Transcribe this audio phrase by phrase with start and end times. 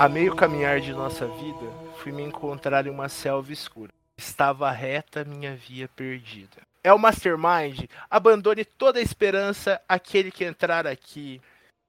[0.00, 3.92] A meio caminhar de nossa vida, fui me encontrar em uma selva escura.
[4.16, 6.62] Estava reta minha via perdida.
[6.82, 7.84] É o Mastermind.
[8.08, 11.38] Abandone toda a esperança aquele que entrar aqui.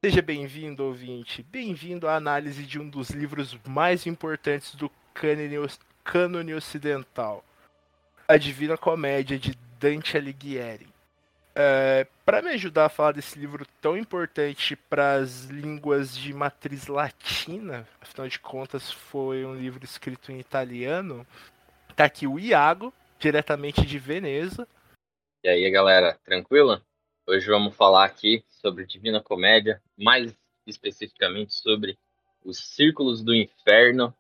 [0.04, 1.42] Seja bem-vindo, ouvinte.
[1.42, 4.92] Bem-vindo à análise de um dos livros mais importantes do
[6.04, 7.46] cânone ocidental.
[8.28, 10.91] A Divina Comédia de Dante Alighieri.
[11.54, 16.88] É, para me ajudar a falar desse livro tão importante para as línguas de matriz
[16.88, 21.28] latina, afinal de contas foi um livro escrito em italiano,
[21.96, 24.66] tá aqui o Iago, diretamente de Veneza.
[25.44, 26.82] E aí, galera, tranquila?
[27.28, 30.34] Hoje vamos falar aqui sobre Divina Comédia, mais
[30.66, 31.98] especificamente sobre
[32.46, 34.14] os Círculos do Inferno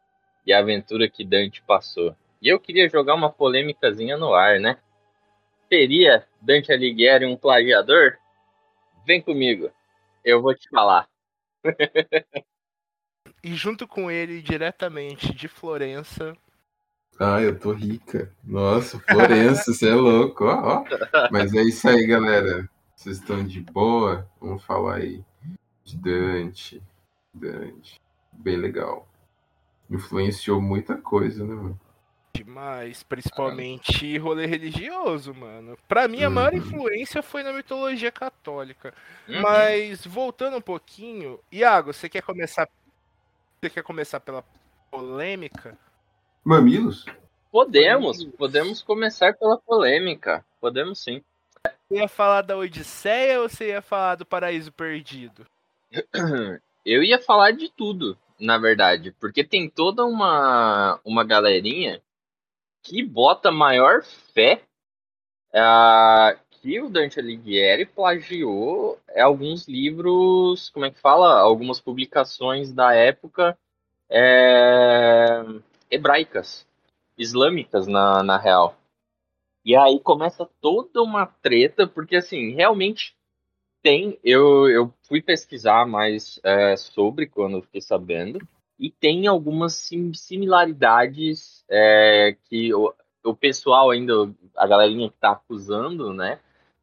[0.45, 2.15] e a aventura que Dante passou.
[2.41, 4.77] E eu queria jogar uma polêmicazinha no ar, né?
[5.71, 8.17] Seria Dante Alighieri um plagiador?
[9.07, 9.71] Vem comigo,
[10.21, 11.07] eu vou te falar.
[13.41, 16.35] e junto com ele, diretamente de Florença.
[17.17, 18.35] Ah, eu tô rica.
[18.43, 20.43] Nossa, Florença, você é louco.
[20.43, 20.85] Ó, ó.
[21.31, 22.69] Mas é isso aí, galera.
[22.93, 24.29] Vocês estão de boa?
[24.41, 25.23] Vamos falar aí
[25.85, 26.83] de Dante.
[27.33, 27.97] Dante.
[28.33, 29.07] Bem legal.
[29.89, 31.79] Influenciou muita coisa, né, mano?
[32.33, 35.77] Demais, principalmente rolê religioso, mano.
[35.87, 36.59] Pra mim, a maior uhum.
[36.59, 38.93] influência foi na mitologia católica.
[39.27, 39.41] Uhum.
[39.41, 42.69] Mas, voltando um pouquinho, Iago, você quer começar.
[43.59, 44.43] Você quer começar pela
[44.89, 45.77] polêmica?
[46.43, 47.05] Mamilos?
[47.51, 48.35] Podemos, Mamilos.
[48.37, 50.43] podemos começar pela polêmica.
[50.59, 51.21] Podemos sim.
[51.87, 55.45] Você ia falar da Odisseia ou você ia falar do Paraíso Perdido?
[56.85, 62.01] Eu ia falar de tudo, na verdade, porque tem toda uma, uma galerinha
[62.81, 64.61] que bota maior fé
[65.53, 71.39] uh, que o Dante Alighieri plagiou alguns livros, como é que fala?
[71.39, 73.57] Algumas publicações da época
[74.09, 75.43] é,
[75.89, 76.67] hebraicas,
[77.17, 78.77] islâmicas, na, na real.
[79.65, 83.15] E aí começa toda uma treta, porque assim, realmente
[83.81, 84.19] tem.
[84.23, 88.39] Eu, eu fui pesquisar mais é, sobre quando fiquei sabendo
[88.81, 92.91] e tem algumas sim, similaridades é, que o,
[93.23, 94.13] o, pessoal ainda,
[94.57, 96.39] a galerinha que está acusando, né,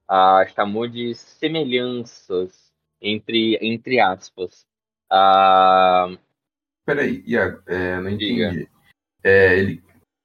[0.07, 2.73] a, chamou de semelhanças
[3.03, 4.65] entre, entre aspas.
[5.11, 6.17] Ah,
[6.87, 8.69] Peraí, Iago, é, não entendi.
[9.25, 9.83] É, ele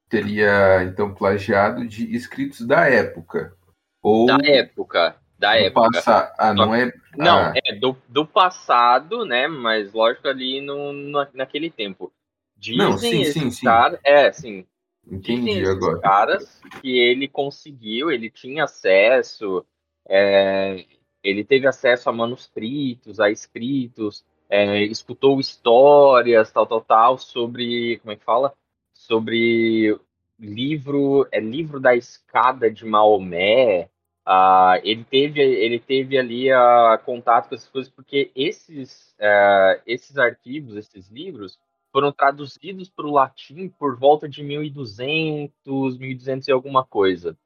[0.08, 3.52] teria, então, plagiado de escritos da época.
[4.00, 4.26] Ou...
[4.26, 5.90] Da época da época.
[5.92, 6.34] Passa...
[6.38, 6.92] Ah, não é.
[7.16, 7.52] Não, ah.
[7.64, 9.46] é do, do passado, né?
[9.46, 12.12] Mas lógico ali no, no naquele tempo.
[12.56, 13.66] Dizem não, sim, sim, sim.
[14.04, 14.66] É, sim.
[15.10, 16.00] Entendi agora.
[16.00, 19.64] caras que ele conseguiu, ele tinha acesso,
[20.08, 20.84] é,
[21.22, 28.12] ele teve acesso a manuscritos, a escritos, é, escutou histórias, tal, tal, tal, sobre, como
[28.12, 28.54] é que fala?
[28.94, 29.98] Sobre
[30.38, 33.90] livro, é livro da escada de Maomé,
[34.26, 40.16] Uh, ele, teve, ele teve ali uh, contato com essas coisas porque esses, uh, esses
[40.16, 41.58] arquivos, esses livros,
[41.92, 47.36] foram traduzidos para o latim por volta de 1200, 1200 e alguma coisa.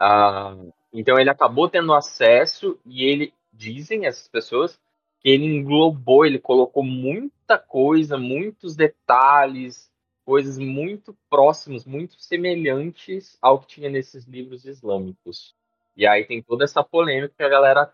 [0.00, 4.80] Uh, então ele acabou tendo acesso e ele, dizem essas pessoas,
[5.20, 9.90] que ele englobou, ele colocou muita coisa, muitos detalhes,
[10.24, 15.54] coisas muito próximas, muito semelhantes ao que tinha nesses livros islâmicos.
[15.96, 17.92] E aí tem toda essa polêmica que a galera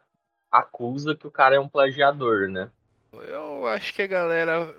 [0.50, 2.70] acusa que o cara é um plagiador, né?
[3.12, 4.74] Eu acho que a galera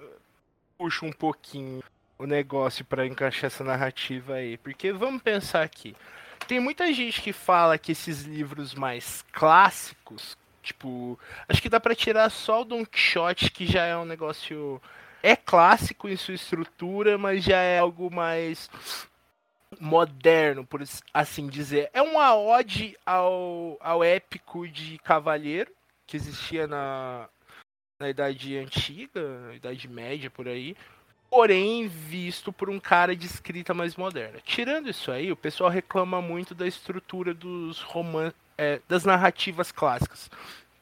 [0.78, 1.84] puxa um pouquinho
[2.18, 4.58] o negócio para encaixar essa narrativa aí.
[4.58, 5.96] Porque vamos pensar aqui.
[6.48, 11.96] Tem muita gente que fala que esses livros mais clássicos, tipo, acho que dá para
[11.96, 14.82] tirar só o Don Quixote, que já é um negócio
[15.22, 18.70] é clássico em sua estrutura, mas já é algo mais
[19.80, 20.84] moderno, por
[21.14, 21.90] assim dizer.
[21.94, 25.72] É uma ode ao, ao épico de Cavalheiro,
[26.06, 27.30] que existia na,
[28.00, 30.76] na Idade Antiga, na Idade Média, por aí.
[31.30, 34.40] Porém, visto por um cara de escrita mais moderna.
[34.44, 40.30] Tirando isso aí, o pessoal reclama muito da estrutura dos roman é, das narrativas clássicas.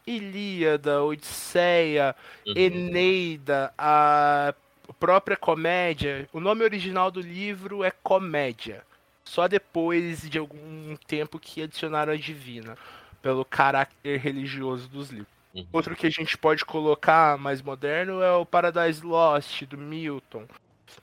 [0.05, 2.15] Ilíada, Odisseia,
[2.45, 2.53] Uhum.
[2.55, 4.53] Eneida, a
[4.99, 6.29] própria comédia.
[6.31, 8.86] O nome original do livro é Comédia.
[9.27, 12.77] Só depois de algum tempo que adicionaram a Divina,
[13.21, 15.27] pelo caráter religioso dos livros.
[15.53, 15.65] Uhum.
[15.73, 20.45] Outro que a gente pode colocar mais moderno é o Paradise Lost, do Milton.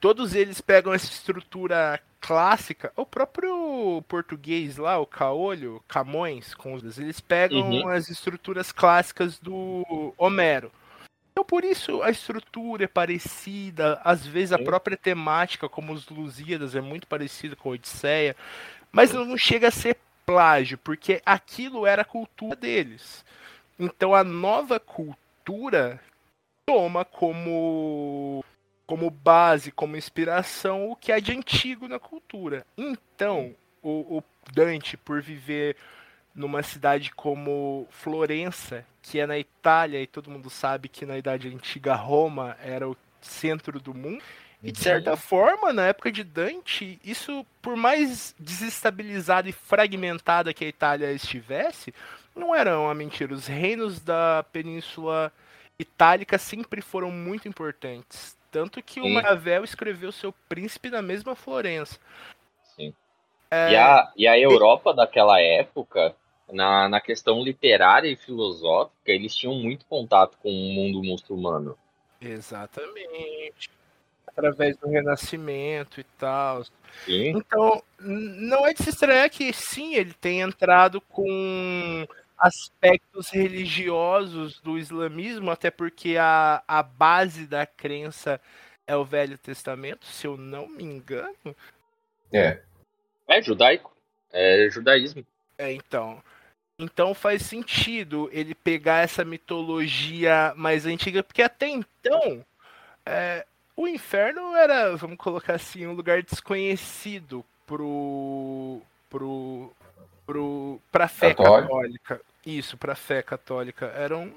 [0.01, 2.91] Todos eles pegam essa estrutura clássica.
[2.97, 7.89] O próprio português lá, o Caolho, Camões, com os eles pegam Uhum.
[7.89, 10.73] as estruturas clássicas do Homero.
[11.45, 16.75] Então, por isso, a estrutura é parecida, às vezes a própria temática, como os Lusíadas,
[16.75, 18.35] é muito parecida com a Odisseia,
[18.91, 23.23] mas não chega a ser plágio, porque aquilo era a cultura deles.
[23.79, 26.01] Então, a nova cultura
[26.65, 28.43] toma como
[28.87, 32.67] como base, como inspiração, o que é de antigo na cultura.
[32.77, 35.77] Então, o, o Dante, por viver
[36.35, 41.49] numa cidade como Florença, que é na Itália, e todo mundo sabe que na Idade
[41.49, 44.23] Antiga Roma era o centro do mundo,
[44.63, 50.65] e de certa forma, na época de Dante, isso, por mais desestabilizada e fragmentada que
[50.65, 51.95] a Itália estivesse,
[52.35, 53.35] não era uma mentira.
[53.35, 55.31] Os reinos da Península
[55.79, 58.37] Itálica sempre foram muito importantes.
[58.51, 59.13] Tanto que o Sim.
[59.13, 61.99] Maquiavel escreveu seu príncipe na mesma Florença.
[62.75, 62.95] Sim.
[63.51, 66.17] É, E, a, e a Europa daquela época,
[66.53, 71.77] na, na questão literária e filosófica, eles tinham muito contato com o mundo muçulmano.
[72.21, 73.71] Exatamente.
[74.27, 76.65] Através do Renascimento e tal.
[77.05, 82.07] Sim, Então, não é de se estranhar que sim, ele tem entrado com
[82.37, 88.41] aspectos religiosos do islamismo, até porque a, a base da crença
[88.87, 91.57] é o Velho Testamento, se eu não me engano.
[92.33, 92.61] É.
[93.29, 93.97] é judaico,
[94.33, 95.25] é judaísmo.
[95.57, 96.23] É, então.
[96.79, 102.45] Então faz sentido ele pegar essa mitologia mais antiga, porque até então
[103.07, 108.81] é, o inferno era, vamos colocar assim, um lugar desconhecido pro.
[109.09, 109.73] pro.
[110.27, 111.69] pro pra fé Católico.
[111.69, 112.21] católica.
[112.45, 113.87] Isso, pra fé católica.
[113.97, 114.33] Era um,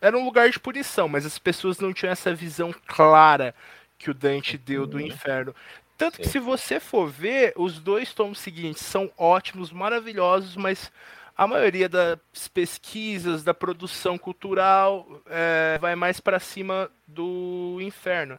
[0.00, 3.54] era um lugar de punição, mas as pessoas não tinham essa visão clara
[3.98, 5.06] que o Dante deu do Uhum.
[5.06, 5.54] inferno.
[5.96, 6.32] Tanto que Sim.
[6.32, 10.92] se você for ver, os dois tomos seguintes são ótimos, maravilhosos, mas
[11.36, 18.38] a maioria das pesquisas, da produção cultural, é, vai mais pra cima do inferno.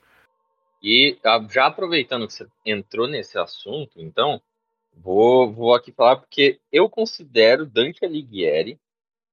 [0.81, 4.41] E ah, já aproveitando que você entrou nesse assunto, então,
[4.93, 8.79] vou, vou aqui falar porque eu considero Dante Alighieri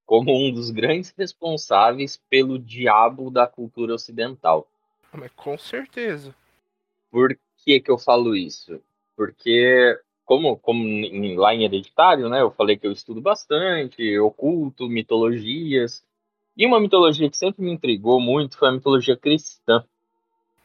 [0.07, 4.69] como um dos grandes responsáveis pelo diabo da cultura ocidental.
[5.13, 6.35] Mas com certeza.
[7.11, 8.83] Por que, que eu falo isso?
[9.17, 14.89] Porque, como, como em- lá em Hereditário, né, eu falei que eu estudo bastante, oculto,
[14.89, 16.03] mitologias.
[16.57, 19.85] E uma mitologia que sempre me intrigou muito foi a mitologia cristã.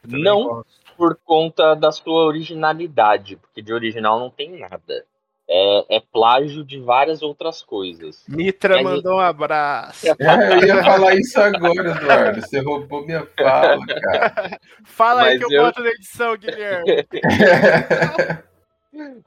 [0.06, 0.66] Não gosto.
[0.96, 5.04] por conta da sua originalidade, porque de original não tem nada.
[5.52, 8.22] É, é plágio de várias outras coisas.
[8.28, 10.06] Mitra Mas- mandou um abraço.
[10.06, 10.12] É,
[10.54, 12.40] eu ia falar isso agora, Eduardo.
[12.40, 14.60] Você roubou minha fala, cara.
[14.84, 17.04] Fala aí Mas que eu, eu- boto na edição, Guilherme.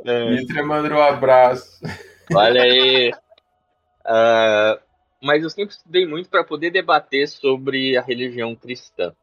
[0.04, 1.80] É, Mitra mandou um abraço.
[2.33, 3.13] olha aí.
[4.06, 4.80] Ah,
[5.21, 9.16] mas eu sempre estudei muito para poder debater sobre a religião cristã.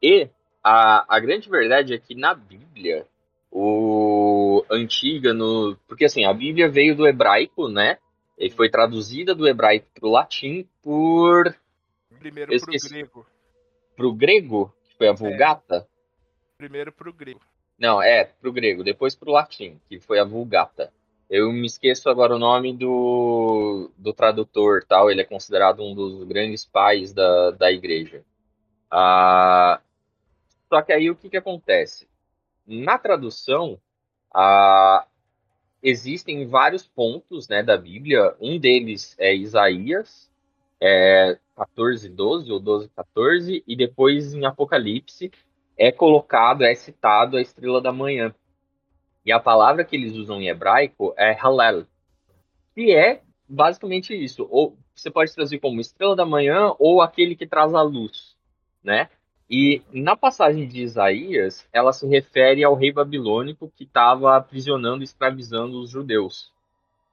[0.00, 0.28] E
[0.62, 3.04] a, a grande verdade é que na Bíblia,
[3.50, 7.98] o antiga no, porque assim, a Bíblia veio do hebraico, né?
[8.38, 11.52] E foi traduzida do hebraico para o latim por
[12.20, 12.88] Primeiro pro esqueci.
[12.88, 13.26] grego.
[13.96, 15.88] pro grego, que foi a Vulgata.
[16.56, 17.40] Primeiro pro grego.
[17.78, 20.92] Não, é, pro grego, depois pro latim, que foi a Vulgata.
[21.30, 25.10] Eu me esqueço agora o nome do, do tradutor, tal.
[25.10, 28.24] Ele é considerado um dos grandes pais da, da igreja.
[28.90, 29.80] Ah,
[30.68, 32.08] só que aí o que, que acontece?
[32.66, 33.78] Na tradução,
[34.34, 35.06] ah,
[35.82, 38.34] existem vários pontos né, da Bíblia.
[38.40, 40.28] Um deles é Isaías,
[40.80, 45.30] é 14, 12 ou 12, 14, e depois em Apocalipse
[45.78, 48.34] é colocado, é citado a estrela da manhã.
[49.24, 51.86] E a palavra que eles usam em hebraico é Hallel,
[52.74, 54.46] que é basicamente isso.
[54.50, 58.36] Ou você pode traduzir como estrela da manhã ou aquele que traz a luz,
[58.82, 59.08] né?
[59.48, 65.04] E na passagem de Isaías, ela se refere ao rei babilônico que estava aprisionando e
[65.04, 66.52] escravizando os judeus.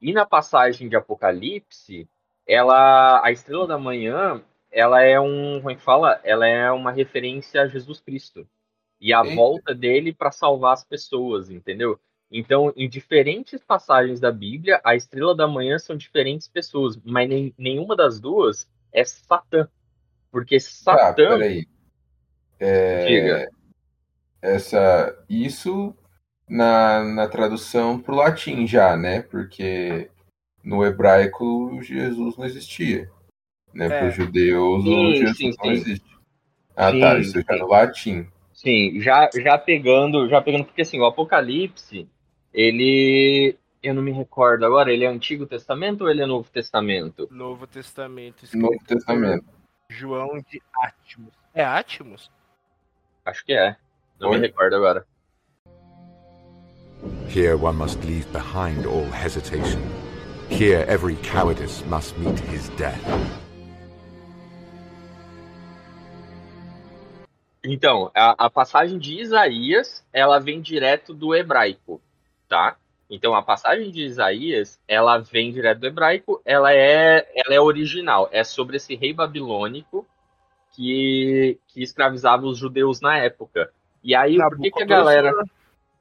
[0.02, 2.10] E na passagem de Apocalipse,
[2.46, 6.20] ela, a estrela da manhã, ela é um, como é que fala?
[6.24, 8.46] Ela é uma referência a Jesus Cristo
[9.00, 9.36] e a Eita.
[9.36, 12.00] volta dele para salvar as pessoas, entendeu?
[12.32, 17.54] Então, em diferentes passagens da Bíblia, a estrela da manhã são diferentes pessoas, mas nem,
[17.58, 19.68] nenhuma das duas é Satã.
[20.32, 21.30] Porque Tá, Satã.
[21.30, 21.68] peraí.
[22.60, 23.50] É, Diga.
[24.42, 25.96] essa, isso
[26.50, 29.22] na, na tradução pro latim já, né?
[29.22, 30.10] Porque
[30.64, 33.10] no hebraico Jesus não existia.
[33.74, 33.86] Né?
[33.86, 33.90] É.
[33.90, 35.72] Para os judeus, Sim, o Jesus sim, não sim.
[35.72, 36.16] existe.
[36.76, 37.20] Ah, Sim, tá.
[37.20, 38.28] Isso já no latim.
[38.56, 42.08] Sim, já, já pegando, já pegando, porque assim, o Apocalipse,
[42.54, 43.58] ele.
[43.84, 47.28] Eu não me recordo agora, ele é Antigo Testamento ou ele é Novo Testamento?
[47.30, 48.44] Novo Testamento.
[48.44, 49.46] escrito Novo Testamento.
[49.90, 51.34] João de Atmos.
[51.54, 52.32] É Atmos?
[53.24, 53.76] Acho que é.
[54.20, 54.42] Não me Oi?
[54.42, 55.06] recordo agora.
[57.30, 59.82] Here one must leave behind all hesitation.
[60.50, 63.45] Here every cowardice must meet his death.
[67.66, 72.02] Então, a, a passagem de Isaías, ela vem direto do hebraico,
[72.48, 72.78] tá?
[73.10, 78.30] Então, a passagem de Isaías, ela vem direto do hebraico, ela é, ela é original,
[78.32, 80.06] é sobre esse rei babilônico
[80.72, 83.72] que, que escravizava os judeus na época.
[84.04, 85.32] E aí, por que, que a galera...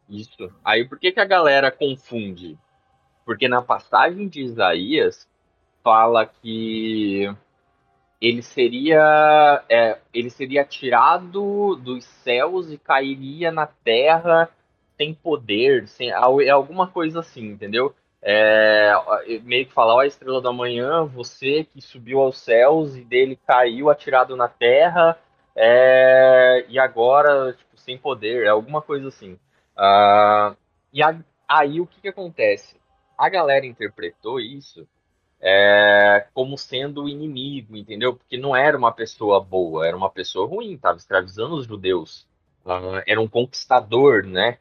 [0.08, 0.52] Isso.
[0.62, 2.58] Aí, por que, que a galera confunde?
[3.24, 5.26] Porque na passagem de Isaías,
[5.82, 7.34] fala que
[8.26, 14.48] ele seria é, ele seria tirado dos céus e cairia na terra
[14.96, 17.94] sem poder, sem é alguma coisa assim, entendeu?
[18.22, 18.92] É,
[19.42, 23.90] meio que falar, ó, estrela da manhã, você que subiu aos céus e dele caiu
[23.90, 25.18] atirado na terra,
[25.54, 29.38] é, e agora, tipo, sem poder, é alguma coisa assim.
[29.76, 30.54] Ah,
[30.92, 32.76] e a- aí o que, que acontece?
[33.18, 34.86] A galera interpretou isso
[35.44, 38.16] é, como sendo inimigo, entendeu?
[38.16, 42.26] Porque não era uma pessoa boa, era uma pessoa ruim, estava escravizando os judeus.
[42.66, 44.58] Ah, era um conquistador, né?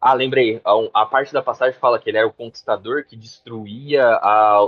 [0.00, 4.20] Ah, lembrei, a, a parte da passagem fala que ele era o conquistador que destruía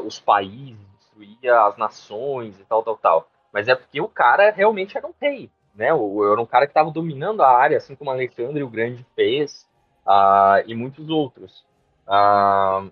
[0.04, 3.28] os países, destruía as nações e tal, tal, tal.
[3.52, 5.92] Mas é porque o cara realmente era um rei, né?
[5.92, 9.66] O- Era um cara que estava dominando a área, assim como Alexandre o Grande fez,
[10.06, 11.64] ah, e muitos outros.
[12.06, 12.84] Ah,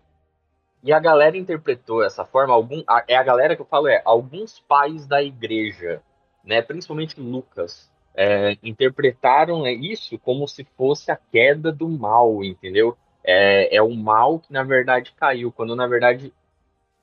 [0.85, 4.03] e a galera interpretou essa forma, algum, a- é a galera que eu falo, é
[4.05, 6.03] alguns pais da igreja,
[6.45, 12.97] né, principalmente Lucas, é, interpretaram é, isso como se fosse a queda do mal, entendeu?
[13.25, 16.33] É, é o mal que na verdade caiu, quando na verdade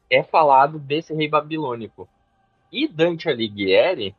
[0.10, 2.08] é falado desse rei babilônico.
[2.72, 4.16] E Dante Alighieri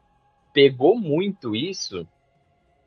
[0.52, 2.07] pegou muito isso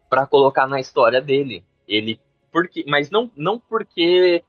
[0.10, 1.64] para colocar na história dele.
[1.88, 2.20] Ele
[2.52, 4.44] porque, mas não não porque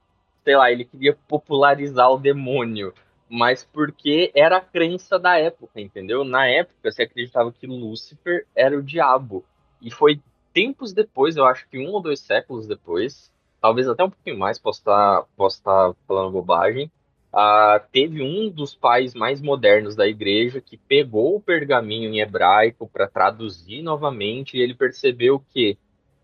[0.47, 2.95] sei lá, ele queria popularizar o demônio,
[3.29, 6.23] mas porque era a crença da época, entendeu?
[6.23, 9.45] Na época se acreditava que Lúcifer era o diabo.
[9.83, 10.21] E foi
[10.55, 14.57] tempos depois, eu acho que um ou dois séculos depois, talvez até um pouquinho mais,
[14.57, 16.89] posso estar posso estar falando bobagem,
[17.33, 22.89] ah, teve um dos pais mais modernos da igreja que pegou o pergaminho em hebraico
[22.89, 25.77] para traduzir novamente e ele percebeu que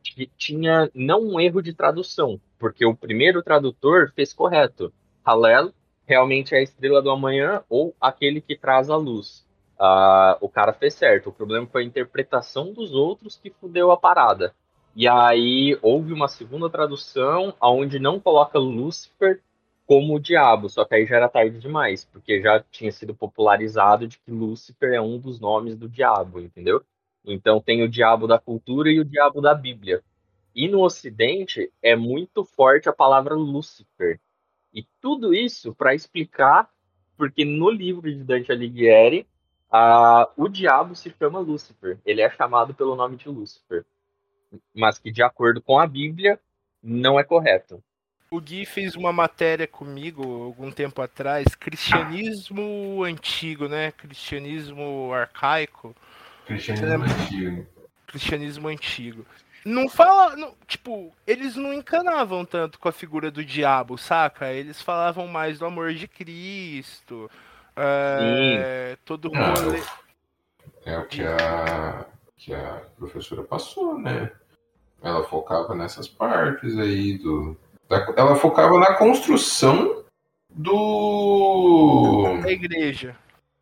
[0.02, 4.92] t- tinha não um erro de tradução, porque o primeiro tradutor fez correto.
[5.24, 5.72] Halel
[6.06, 9.46] realmente é a estrela do amanhã ou aquele que traz a luz.
[9.78, 11.30] Ah, o cara fez certo.
[11.30, 14.54] O problema foi a interpretação dos outros que fudeu a parada.
[14.94, 19.40] E aí houve uma segunda tradução onde não coloca Lúcifer
[19.86, 24.06] como o diabo, só que aí já era tarde demais, porque já tinha sido popularizado
[24.06, 26.82] de que Lúcifer é um dos nomes do diabo, entendeu?
[27.24, 30.02] Então tem o diabo da cultura e o diabo da Bíblia.
[30.54, 34.20] E no Ocidente é muito forte a palavra Lúcifer.
[34.72, 36.68] E tudo isso para explicar
[37.16, 39.26] porque no livro de Dante Alighieri,
[40.36, 41.98] o diabo se chama Lúcifer.
[42.04, 43.84] Ele é chamado pelo nome de Lúcifer.
[44.74, 46.38] Mas que, de acordo com a Bíblia,
[46.82, 47.82] não é correto.
[48.30, 53.92] O Gui fez uma matéria comigo algum tempo atrás, cristianismo antigo, né?
[53.92, 55.94] Cristianismo arcaico,
[56.56, 57.66] Cristianismo antigo.
[58.06, 59.26] cristianismo antigo.
[59.64, 64.52] Não fala, não- tipo, eles não encanavam tanto com a figura do diabo, saca?
[64.52, 67.30] Eles falavam mais do amor de Cristo.
[67.76, 69.54] é, todo o Ah.
[70.84, 72.04] É o que a,
[72.36, 74.30] que a professora passou, né?
[75.02, 77.56] Ela focava nessas partes aí do.
[77.88, 80.04] da- ela focava na construção
[80.50, 82.40] do.
[82.42, 83.16] da igreja.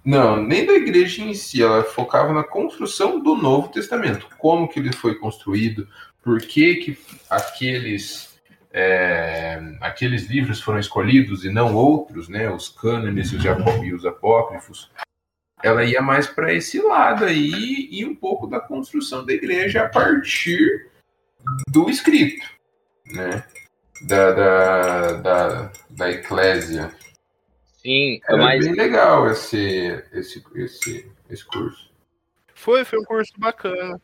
[0.04, 4.28] Não, nem da igreja em si, ela focava na construção do Novo Testamento.
[4.38, 5.86] Como que ele foi construído,
[6.22, 8.38] por que, que aqueles,
[8.72, 12.50] é, aqueles livros foram escolhidos e não outros, né?
[12.50, 14.90] Os cânones os e os apócrifos.
[15.62, 19.88] Ela ia mais para esse lado aí e um pouco da construção da igreja a
[19.88, 20.88] partir
[21.68, 22.46] do escrito,
[23.12, 23.44] né?
[24.00, 26.92] da, da, da, da eclésia.
[27.82, 31.90] Sim, Era mas bem legal esse, esse, esse, esse curso.
[32.54, 33.98] Foi, foi um curso bacana.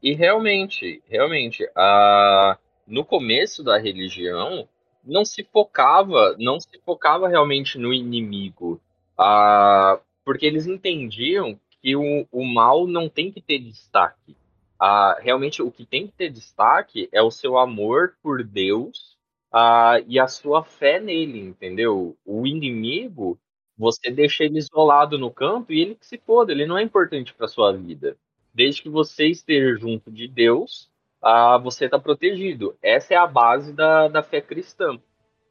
[0.00, 2.56] E realmente, realmente, a...
[2.86, 4.68] no começo da religião,
[5.04, 8.80] não se focava, não se focava realmente no inimigo,
[9.18, 9.98] a...
[10.24, 14.36] porque eles entendiam que o, o mal não tem que ter destaque.
[14.78, 15.18] A...
[15.20, 19.15] realmente, o que tem que ter destaque é o seu amor por Deus
[19.56, 20.00] a...
[20.06, 22.16] e a sua fé nele, entendeu?
[22.24, 23.38] O inimigo,
[23.78, 27.34] você deixa ele isolado no canto e ele que se foda, ele não é importante
[27.34, 28.16] para sua vida
[28.56, 30.88] desde que você esteja junto de Deus,
[31.22, 32.74] ah, você está protegido.
[32.82, 34.98] Essa é a base da, da fé cristã.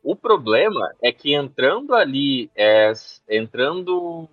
[0.04, 2.92] O problema é que entrando ali, é,
[3.30, 4.28] entrando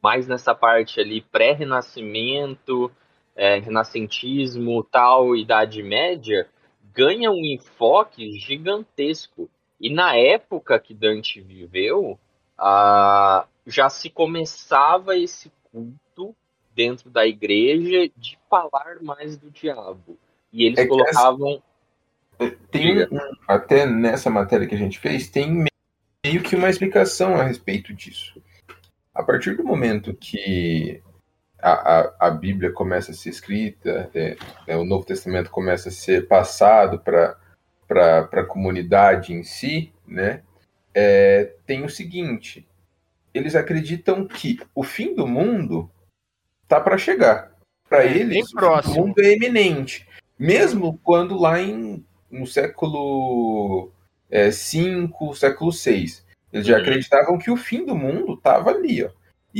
[0.00, 2.90] mais nessa parte ali pré-renascimento,
[3.34, 6.46] é, renascentismo, tal, Idade Média,
[6.98, 9.48] ganha um enfoque gigantesco.
[9.80, 12.18] E na época que Dante viveu,
[12.58, 16.34] ah, já se começava esse culto
[16.74, 20.18] dentro da igreja de falar mais do diabo.
[20.52, 21.62] E eles É colocavam.
[22.72, 25.66] Tem um- até nessa matéria que a gente fez, tem
[26.24, 28.42] meio que uma explicação a respeito disso.
[29.14, 31.00] A partir do momento que
[31.60, 34.36] a, a, a Bíblia começa a ser escrita, é,
[34.66, 37.36] é, o Novo Testamento começa a ser passado para
[38.32, 40.42] a comunidade em si, né?
[40.94, 42.66] é, tem o seguinte:
[43.32, 45.88] eles acreditam que o fim do mundo
[46.66, 47.52] tá para chegar.
[47.88, 50.06] Para É, eles, o mundo é eminente.
[50.38, 53.90] Mesmo quando lá em, no século
[54.30, 56.22] V, século VI,
[56.52, 56.82] eles já Uhum.
[56.82, 59.04] acreditavam que o fim do mundo estava ali.
[59.04, 59.10] Ó.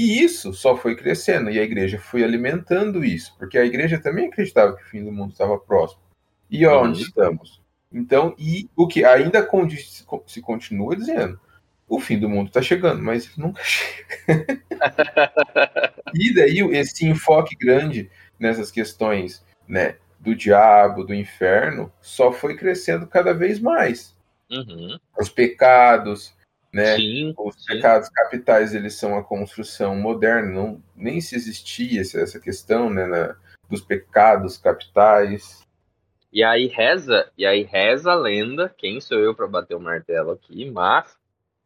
[0.01, 4.29] E isso só foi crescendo, e a igreja foi alimentando isso, porque a igreja também
[4.29, 6.01] acreditava que o fim do mundo estava próximo.
[6.49, 7.07] E onde Uhum.
[7.09, 7.61] estamos?
[7.93, 11.41] Então, e o que ainda condiz- se continua dizendo,
[11.89, 14.63] o fim do mundo está chegando, mas nunca chega.
[16.15, 23.05] e daí esse enfoque grande nessas questões, né, do diabo, do inferno, só foi crescendo
[23.07, 24.17] cada vez mais.
[24.49, 24.97] Uhum.
[25.19, 26.33] Os pecados,
[26.73, 27.75] né, Sim, os sim.
[27.75, 33.07] pecados capitais eles são a construção moderna, não, nem se existia essa, essa questão né,
[33.07, 33.37] na-
[33.69, 35.63] dos pecados capitais.
[36.33, 40.31] E aí reza, e aí reza a lenda, quem sou eu para bater o martelo
[40.31, 41.17] aqui, mas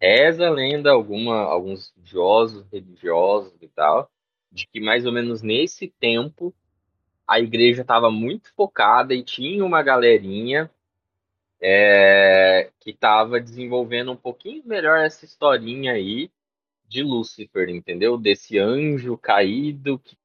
[0.00, 4.10] reza a lenda alguma, alguns estudiosos, religiosos e tal,
[4.50, 6.54] de que mais ou menos nesse tempo
[7.26, 10.70] a igreja estava muito focada e tinha uma galerinha
[11.62, 16.28] é, que estava desenvolvendo um pouquinho melhor essa historinha aí
[16.88, 18.18] de Lúcifer, entendeu?
[18.18, 20.16] Desse anjo caído que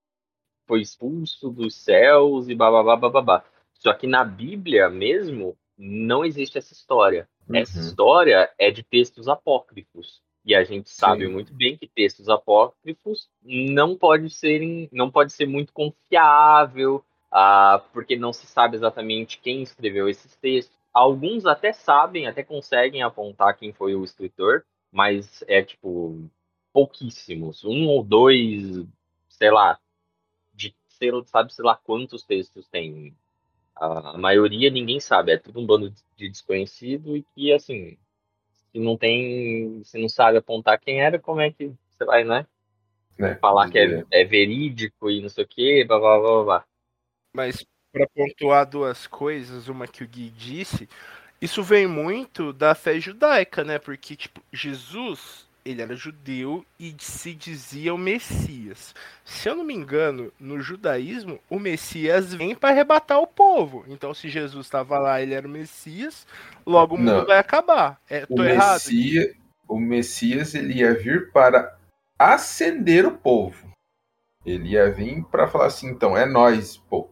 [0.67, 3.45] foi expulso dos céus e bababá, bababá.
[3.73, 7.29] Só que na Bíblia mesmo não existe essa história.
[7.53, 7.85] Essa Uhum.
[7.85, 10.21] história é de textos apócrifos.
[10.43, 11.31] E a gente sabe Sim.
[11.31, 18.15] muito bem que textos apócrifos não pode ser, não pode ser muito confiável, ah, porque
[18.15, 20.76] não se sabe exatamente quem escreveu esses textos.
[20.97, 26.27] Alguns até sabem, até conseguem apontar quem foi o escritor, mas é tipo
[26.73, 28.83] pouquíssimos, um ou dois,
[29.29, 29.79] sei lá,
[30.55, 33.15] de sei, sabe sei lá quantos textos tem.
[33.75, 37.95] A, a maioria ninguém sabe, é tudo um bando de desconhecido e que assim,
[38.49, 42.47] se não tem, se não sabe apontar quem era, como é que você vai, né?
[43.19, 44.07] Né, Falar que é, dizer.
[44.09, 46.43] é verídico e não sei o que, blá blá blá blá.
[46.43, 46.65] blá.
[47.33, 50.87] Mas para pontuar duas coisas, uma que o Gui disse,
[51.41, 53.79] isso vem muito da fé judaica, né?
[53.79, 58.95] Porque tipo, Jesus, ele era judeu e se dizia o Messias.
[59.25, 63.83] Se eu não me engano, no judaísmo, o Messias vem para arrebatar o povo.
[63.87, 66.25] Então, se Jesus estava lá, ele era o Messias,
[66.65, 67.25] logo o mundo Não.
[67.25, 67.99] vai acabar.
[68.09, 68.73] É, O tô errado?
[68.73, 69.35] Messias,
[69.67, 71.77] o Messias ele ia vir para
[72.17, 73.67] acender o povo.
[74.45, 77.09] Ele ia vir para falar assim, então é nós, pô.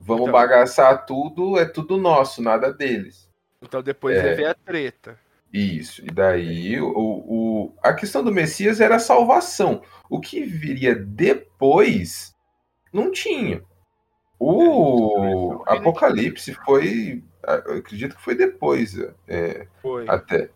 [0.00, 0.32] Vamos Então.
[0.32, 3.30] bagaçar tudo, é tudo nosso, nada deles.
[3.62, 4.34] Então depois É.
[4.34, 5.18] ver a treta.
[5.52, 6.04] Isso.
[6.04, 9.82] E daí o, o, a questão do Messias era a salvação.
[10.10, 12.34] O que viria depois
[12.92, 13.62] não tinha.
[14.38, 17.22] O É, Apocalipse foi,
[17.66, 18.96] eu acredito que foi depois,
[19.28, 20.06] é, Foi.
[20.08, 20.50] até.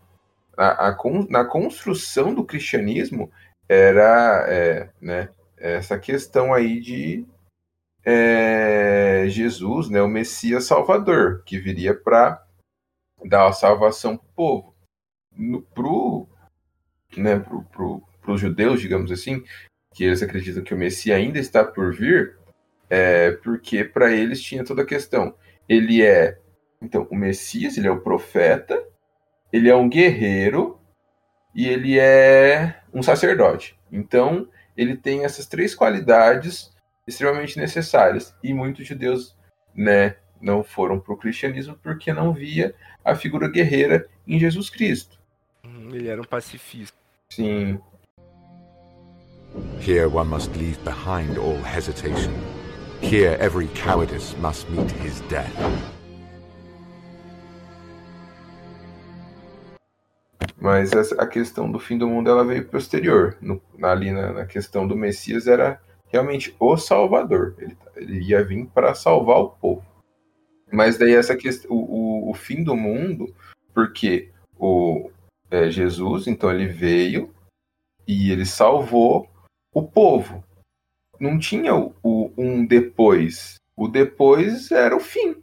[0.57, 0.97] A, a
[1.29, 3.31] na construção do cristianismo
[3.69, 7.25] era é, né, essa questão aí de
[8.03, 12.43] é, Jesus, né, o Messias Salvador, que viria para
[13.25, 14.75] dar a salvação para o povo.
[15.73, 16.27] Pro,
[17.15, 19.43] né, pro, pro, pros judeus, digamos assim,
[19.93, 22.37] que eles acreditam que o Messias ainda está por vir,
[22.89, 25.35] é, porque para eles tinha toda a questão.
[25.67, 26.39] Ele é
[26.81, 28.81] Então, o Messias, ele é o profeta,
[29.51, 30.79] ele é um guerreiro
[31.53, 33.77] e ele é um sacerdote.
[33.91, 36.73] Então, ele tem essas três qualidades
[37.09, 38.33] extremamente necessárias.
[38.43, 39.35] E muitos judeus,
[39.75, 45.19] né, não foram para o cristianismo porque não via a figura guerreira em Jesus Cristo.
[45.65, 46.97] Hum, Ele era um pacifista.
[47.29, 47.79] Sim.
[49.81, 52.31] Here one must leave behind all hesitation.
[53.01, 55.49] Here every cowardice must meet his death.
[60.61, 63.37] Mas a questão do fim do mundo ela veio posterior.
[63.41, 67.55] No, ali na, na questão do Messias era realmente o Salvador.
[67.57, 69.85] Ele, ele ia vir para salvar o povo.
[70.71, 73.33] Mas daí essa questão, o, o, o fim do mundo,
[73.73, 75.09] porque o
[75.49, 77.33] é, Jesus, então ele veio
[78.07, 79.27] e ele salvou
[79.73, 80.43] o povo.
[81.19, 83.55] Não tinha o, o- um depois.
[83.75, 85.35] O depois era o fim,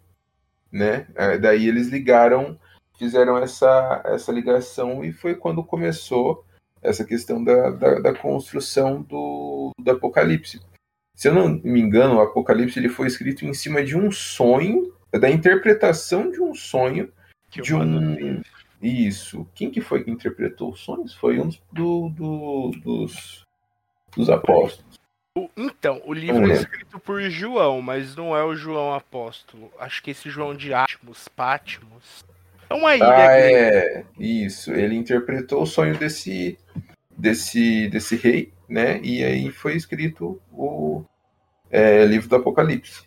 [0.70, 1.07] né?
[1.14, 2.59] É, daí eles ligaram
[2.98, 6.44] fizeram essa, essa ligação e foi quando começou
[6.83, 10.61] essa questão da, da, da construção do, do Apocalipse.
[11.15, 14.93] Se eu não me engano, o Apocalipse ele foi escrito em cima de um sonho,
[15.12, 17.11] da interpretação de um sonho
[17.51, 18.43] Que de um.
[18.83, 19.49] Isso.
[19.55, 21.15] Quem que foi que interpretou os sonhos?
[21.15, 23.43] Foi um dos, do, do- dos,
[24.15, 24.85] dos apóstolos.
[25.57, 29.71] Então, o livro é escrito por João, mas não é o João apóstolo.
[29.79, 32.25] Acho que esse João de Atmos, Patmos.
[32.69, 34.05] É uma ilha Ah, é.
[34.19, 34.73] Isso.
[34.73, 36.59] Ele interpretou o sonho desse,
[37.16, 39.00] desse, desse rei, né?
[39.02, 41.05] E aí foi escrito o
[41.70, 43.07] é, livro do Apocalipse.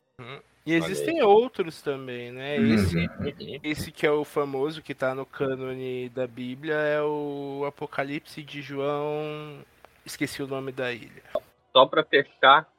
[0.66, 2.58] E existem outros também, né?
[2.58, 3.60] Esse, Uhum.
[3.64, 8.62] esse que é o famoso, que tá no cânone da Bíblia, é o Apocalipse de
[8.62, 9.66] João.
[10.06, 11.24] Esqueci o nome da ilha.
[11.72, 12.70] Só para fechar,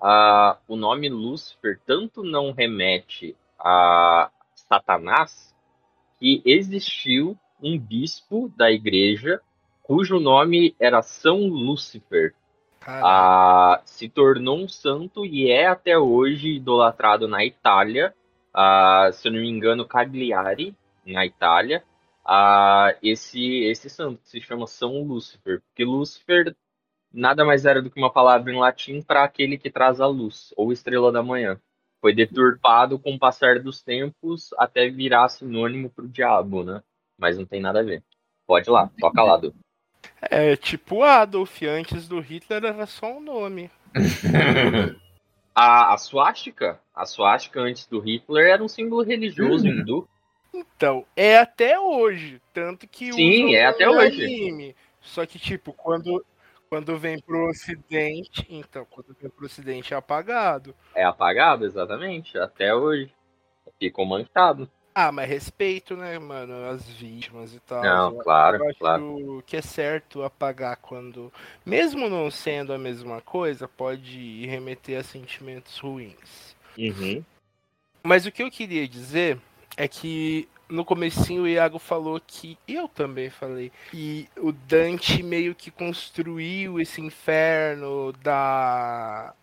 [0.00, 5.54] ah, o nome Lúcifer tanto não remete a Satanás
[6.18, 9.40] que existiu um bispo da igreja
[9.84, 12.34] cujo nome era São Lúcifer.
[12.86, 18.14] Ah, se tornou um santo e é até hoje idolatrado na Itália.
[18.52, 20.74] Ah, se eu não me engano, Cagliari,
[21.06, 21.84] na Itália.
[22.24, 26.54] Ah, esse, esse santo se chama São Lúcifer, porque Lúcifer
[27.12, 30.52] nada mais era do que uma palavra em latim para aquele que traz a luz,
[30.56, 31.60] ou estrela da manhã.
[32.00, 36.82] Foi deturpado com o passar dos tempos até virar sinônimo para o diabo, né?
[37.16, 38.02] Mas não tem nada a ver.
[38.46, 39.54] Pode ir lá, toca lá, Du.
[40.30, 43.70] É tipo Adolf, antes do Hitler era só um nome.
[45.56, 49.72] A, a suástica, a suástica antes do Hitler era um símbolo religioso Uhum.
[49.72, 50.08] hindu.
[50.52, 52.42] Então, é até hoje.
[52.52, 54.24] Tanto que Sim, é até hoje.
[54.24, 54.74] anime.
[55.00, 56.24] Só que, tipo, quando,
[56.68, 58.44] quando vem pro ocidente.
[58.48, 60.74] Então, quando vem pro ocidente é apagado.
[60.92, 63.12] É apagado, exatamente, até hoje.
[63.78, 64.68] Ficou manchado.
[64.94, 66.66] Ah, mas respeito, né, mano?
[66.70, 67.82] As vítimas e tal.
[67.82, 69.42] Não, Eu- claro, eu acho claro.
[69.44, 71.32] que é certo apagar quando.
[71.66, 76.54] Mesmo não sendo a mesma coisa, pode remeter a sentimentos ruins.
[76.78, 77.24] Uhum.
[78.04, 79.38] Mas o que eu queria dizer
[79.76, 85.22] é que no comecinho o Iago falou que e eu também falei que o Dante
[85.22, 89.34] meio que construiu esse inferno da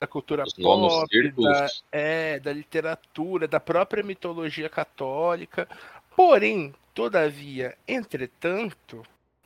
[0.00, 5.68] da cultura Os pop, da, é, da literatura, da própria mitologia católica.
[6.16, 9.02] Porém, todavia, entretanto,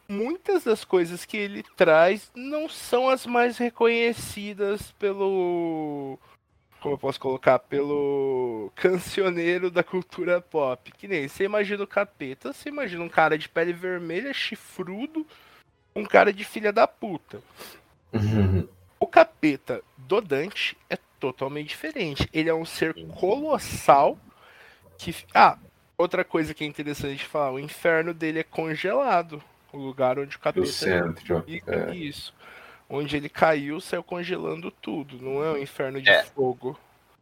[0.09, 6.19] muitas das coisas que ele traz não são as mais reconhecidas pelo
[6.81, 10.93] como eu posso colocar, pelo cancioneiro da cultura pop.
[10.93, 15.27] Que nem você imagina o capeta, você imagina um cara de pele vermelha, chifrudo,
[15.95, 17.43] um cara de filha da puta.
[19.01, 22.29] O capeta do Dante é totalmente diferente.
[22.33, 24.19] Ele é um ser colossal
[24.97, 25.15] que.
[25.35, 25.59] Ah,
[25.97, 29.43] outra coisa que é interessante falar: o inferno dele é congelado.
[29.73, 31.43] O lugar onde o Do capeta centro.
[31.45, 31.91] fica.
[31.91, 31.95] É.
[31.95, 32.35] Isso.
[32.89, 35.21] Onde ele caiu, saiu congelando tudo.
[35.23, 36.23] Não é um inferno de É.
[36.25, 36.79] fogo.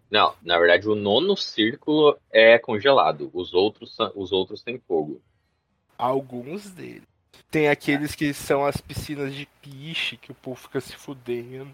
[0.08, 3.28] Não, na verdade o nono círculo é congelado.
[3.34, 5.20] Os outros, os outros têm fogo.
[5.98, 7.02] Alguns deles.
[7.56, 11.70] Tem aqueles que são as piscinas de piche, que o povo fica se fudendo.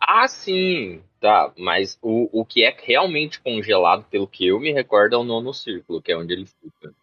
[0.00, 1.52] Ah, sim, tá.
[1.58, 5.52] Mas o, o que é realmente congelado, pelo que eu me recordo, é o nono
[5.52, 6.94] círculo, que é onde ele fica.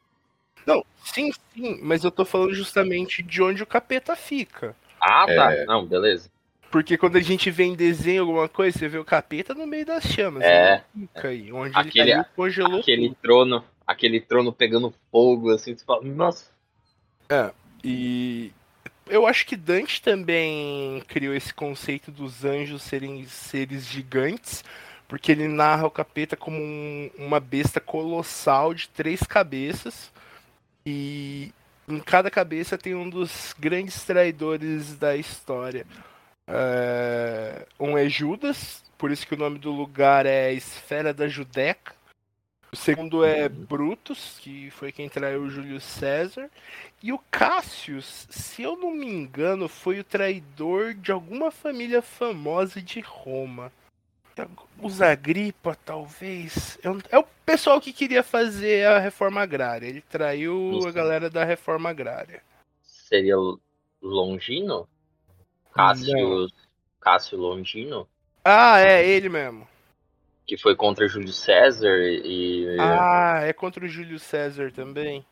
[0.65, 4.75] Não, sim, sim, mas eu tô falando justamente de onde o capeta fica.
[4.99, 5.53] Ah, tá.
[5.53, 5.65] É.
[5.65, 6.27] Não, beleza.
[6.71, 9.85] Porque quando a gente vê em desenho alguma coisa, você vê o capeta no meio
[9.85, 10.41] das chamas.
[10.41, 10.83] É.
[10.95, 11.53] Ele fica aí.
[11.53, 13.17] Onde Aquele- ele caiu, congelou Aquele tudo.
[13.21, 16.49] trono, aquele trono pegando fogo, assim, você fala, nossa.
[17.89, 18.51] E
[19.07, 24.63] eu acho que Dante também criou esse conceito dos anjos serem seres gigantes,
[25.07, 30.11] Porque ele narra o capeta como um- uma besta colossal de três cabeças.
[30.85, 31.53] E
[31.87, 35.85] em cada cabeça tem um dos grandes traidores da história.
[36.47, 41.96] É, um é Judas, por isso que o nome do lugar é Esfera da Judeca.
[42.71, 46.49] O segundo é Brutus, que foi quem traiu o Júlio César.
[47.01, 52.81] E o Cassius, se eu não me engano, foi o traidor de alguma família famosa
[52.81, 53.71] de Roma.
[54.81, 56.77] Os Agripa, talvez.
[57.09, 59.87] É o pessoal que queria fazer a reforma agrária.
[59.87, 62.43] Ele traiu a galera da reforma agrária.
[62.83, 63.35] Seria
[64.01, 64.87] Longino?
[65.73, 66.47] Cássio,
[66.99, 68.07] Cássio Longino?
[68.43, 69.67] Ah, é ele mesmo.
[70.47, 72.77] Que foi contra Júlio César e.
[72.79, 75.25] Ah, é contra o Júlio César também.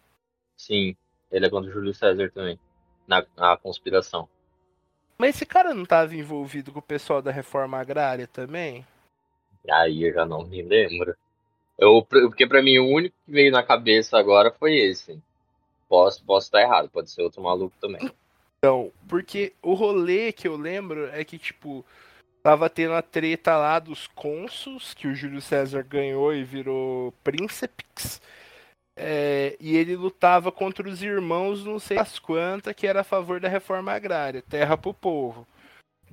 [0.58, 0.96] Sim,
[1.32, 2.60] ele é contra Júlio César também.
[3.08, 4.28] Na, na conspiração.
[5.18, 8.86] Mas esse cara não estava envolvido com o pessoal da reforma agrária também?
[9.70, 11.16] Aí eu já não me lembro.
[11.78, 15.22] Eu, porque pra mim o único que veio na cabeça agora foi esse.
[15.88, 18.12] Posso, posso estar errado, pode ser outro maluco também.
[18.58, 21.86] Então, porque o rolê que eu lembro é que, tipo,
[22.46, 28.22] tava tendo a treta lá dos cônsuls, que o Júlio César ganhou e virou príncipes.
[28.96, 33.40] É, e ele lutava contra os irmãos, não sei as quantas, que era a favor
[33.40, 35.48] da reforma agrária, terra pro povo.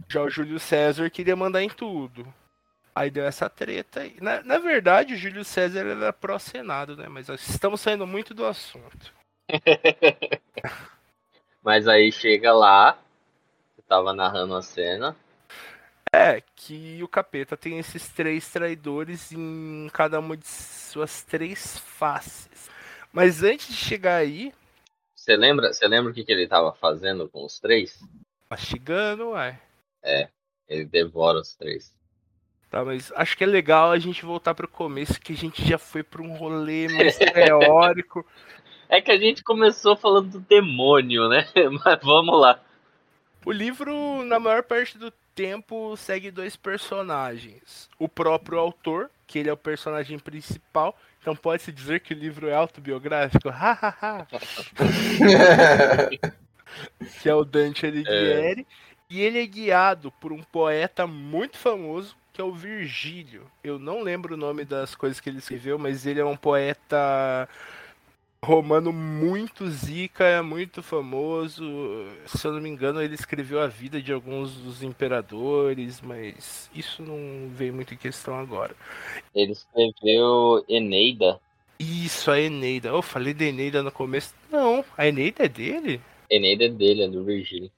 [0.09, 2.27] Já o Júlio César queria mandar em tudo.
[2.95, 4.17] Aí deu essa treta aí.
[4.19, 7.09] Na, na verdade, o Júlio César era pró-senado, né?
[7.09, 9.13] Mas estamos saindo muito do assunto.
[11.63, 12.97] Mas aí chega lá,
[13.77, 15.15] eu tava narrando a cena.
[16.15, 22.71] É, que o capeta tem esses três traidores em cada uma de suas três faces.
[23.13, 24.53] Mas antes de chegar aí,
[25.15, 27.99] Você lembra, você lembra o que, que ele tava fazendo com os três?
[28.51, 29.59] mastigando, ué.
[30.69, 31.95] Ele devora os três.
[32.71, 35.77] Tá, mas acho que é legal a gente voltar pro começo, que a gente já
[35.79, 38.27] foi pra um rolê mais teórico.
[38.89, 41.47] É que a gente começou falando do demônio, né?
[41.83, 42.61] Mas vamos lá.
[43.43, 47.89] O livro, na maior parte do tempo, segue dois personagens.
[47.99, 50.97] O próprio autor, que ele é o personagem principal.
[51.21, 53.49] Então pode-se dizer que o livro é autobiográfico.
[57.21, 58.67] Que é o Dante Alighieri,
[59.11, 63.47] e ele é guiado por um poeta muito famoso, que é o Virgílio.
[63.63, 67.47] Eu não lembro o nome das coisas que ele escreveu, mas ele é um poeta
[68.45, 71.65] romano muito zica, muito famoso.
[72.27, 77.03] Se eu não me engano, ele escreveu a vida de alguns dos imperadores, mas isso
[77.03, 78.75] não veio muito em questão agora.
[79.35, 81.39] Ele escreveu Eneida.
[81.79, 82.89] Isso, a Eneida.
[82.89, 84.35] Eu falei da Eneida no começo.
[84.51, 86.01] Não, a Eneida é dele?
[86.29, 87.71] Eneida é dele, é do Virgílio.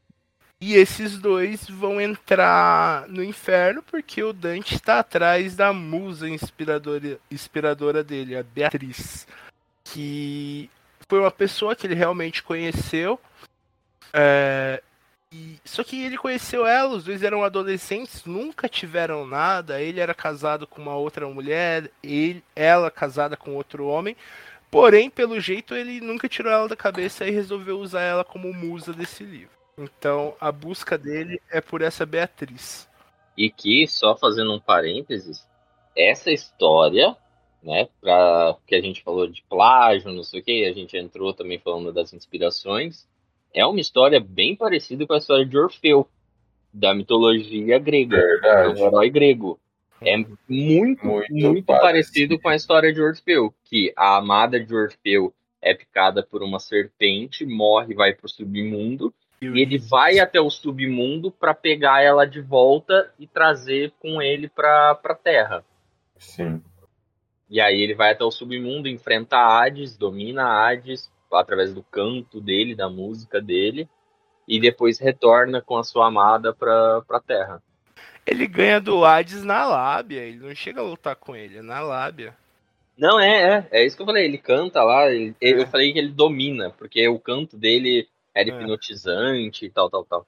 [0.61, 7.18] E esses dois vão entrar no inferno porque o Dante está atrás da musa inspiradora,
[7.31, 9.27] inspiradora dele, a Beatriz.
[9.85, 10.70] Que
[11.09, 13.20] foi uma pessoa que ele realmente conheceu.
[14.12, 14.83] é,
[15.33, 19.81] e- só que ele conheceu ela, os dois eram adolescentes, nunca tiveram nada.
[19.83, 24.16] Ele era casado com uma outra mulher, ele, ela casada com outro homem.
[24.70, 28.92] Porém, pelo jeito, ele nunca tirou ela da cabeça e resolveu usar ela como musa
[28.92, 29.51] desse livro.
[29.77, 32.88] Então, a busca dele é por essa Beatriz.
[33.37, 35.44] E que, só fazendo um parênteses,
[35.97, 37.16] essa história,
[37.64, 41.33] né, pra, que a gente falou de plágio, não sei o que, a gente entrou
[41.33, 43.09] também falando das inspirações,
[43.53, 46.07] é uma história bem parecida com a história de Orfeu,
[46.72, 48.74] da mitologia grega, Verdade.
[48.74, 49.59] do herói grego.
[50.03, 50.37] É muito,
[51.07, 51.64] muito, Muito parecido.
[51.64, 52.38] parecido.
[52.40, 57.46] com a história de Orfeu, que a amada de Orfeu é picada por uma serpente,
[57.46, 62.40] morre e vai pro submundo, e ele vai até o submundo para pegar ela de
[62.40, 65.64] volta e trazer com ele pra, pra terra.
[66.18, 66.61] Sim.
[67.48, 72.74] E aí ele vai até o submundo, enfrenta Hades, domina Hades através do canto dele,
[72.74, 73.88] da música dele,
[74.46, 77.62] e depois retorna com a sua amada pra, pra terra.
[78.26, 81.80] Ele ganha do Hades na lábia, ele não chega a lutar com ele, é na
[81.80, 82.37] lábia.
[82.96, 85.50] Não, é, é, é isso que eu falei, ele canta lá, ele- É.
[85.50, 88.52] eu falei que ele domina, porque o canto dele era É.
[88.52, 90.26] hipnotizante e tal, tal, tal.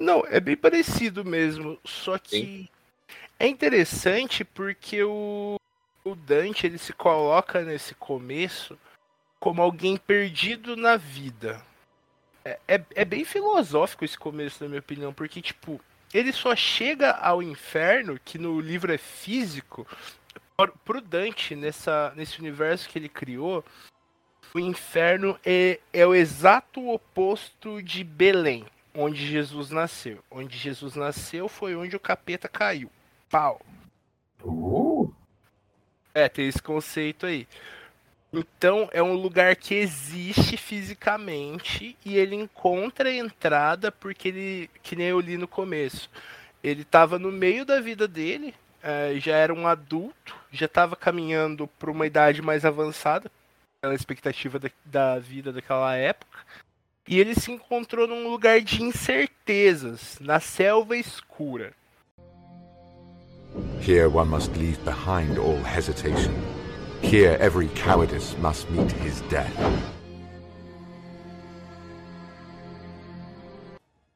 [0.00, 2.68] Não, é bem parecido mesmo, só que
[3.38, 5.56] é interessante porque o,
[6.06, 8.78] o Dante ele se coloca nesse começo
[9.40, 11.60] como alguém perdido na vida.
[12.44, 15.80] É, é, é bem filosófico esse começo, na minha opinião, porque, tipo,
[16.14, 19.84] ele só chega ao inferno, que no livro é físico,
[20.84, 23.64] pro- Dante, nessa, nesse universo que ele criou,
[24.54, 28.64] o inferno é, é o exato oposto de Belém,
[28.94, 30.22] onde Jesus nasceu.
[30.30, 32.90] Onde Jesus nasceu foi onde o capeta caiu.
[33.28, 33.60] Pau.
[34.42, 34.85] Uh,
[36.16, 37.46] É, tem esse conceito aí.
[38.32, 44.96] Então é um lugar que existe fisicamente e ele encontra a entrada porque ele, que
[44.96, 46.08] nem eu li no começo,
[46.64, 51.66] ele estava no meio da vida dele, eh, já era um adulto, já estava caminhando
[51.78, 53.30] para uma idade mais avançada,
[53.82, 56.38] pela expectativa da, da vida daquela época,
[57.06, 61.74] e ele se encontrou num lugar de incertezas, na selva escura.
[63.80, 66.34] Here one must leave behind all hesitation.
[67.02, 69.52] Here every cowardice must meet his death.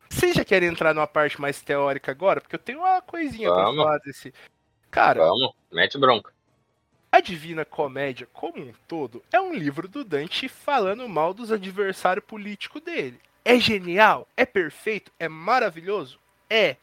[0.09, 2.41] Vocês já querem entrar numa parte mais teórica agora?
[2.41, 3.83] Porque eu tenho uma coisinha pra Vamos.
[3.85, 4.35] falar desse.
[4.91, 6.33] Cara, Vamos, mete bronca.
[7.13, 12.25] a Divina Comédia, como um todo, é um livro do Dante falando mal dos adversários
[12.25, 13.21] políticos dele.
[13.45, 14.27] É genial?
[14.37, 15.11] É perfeito?
[15.19, 16.19] É maravilhoso?
[16.49, 16.77] É.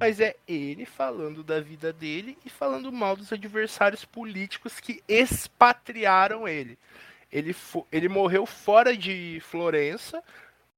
[0.00, 6.48] Mas é ele falando da vida dele e falando mal dos adversários políticos que expatriaram
[6.48, 6.78] ele.
[7.30, 7.54] Ele,
[7.92, 10.24] ele morreu fora de Florença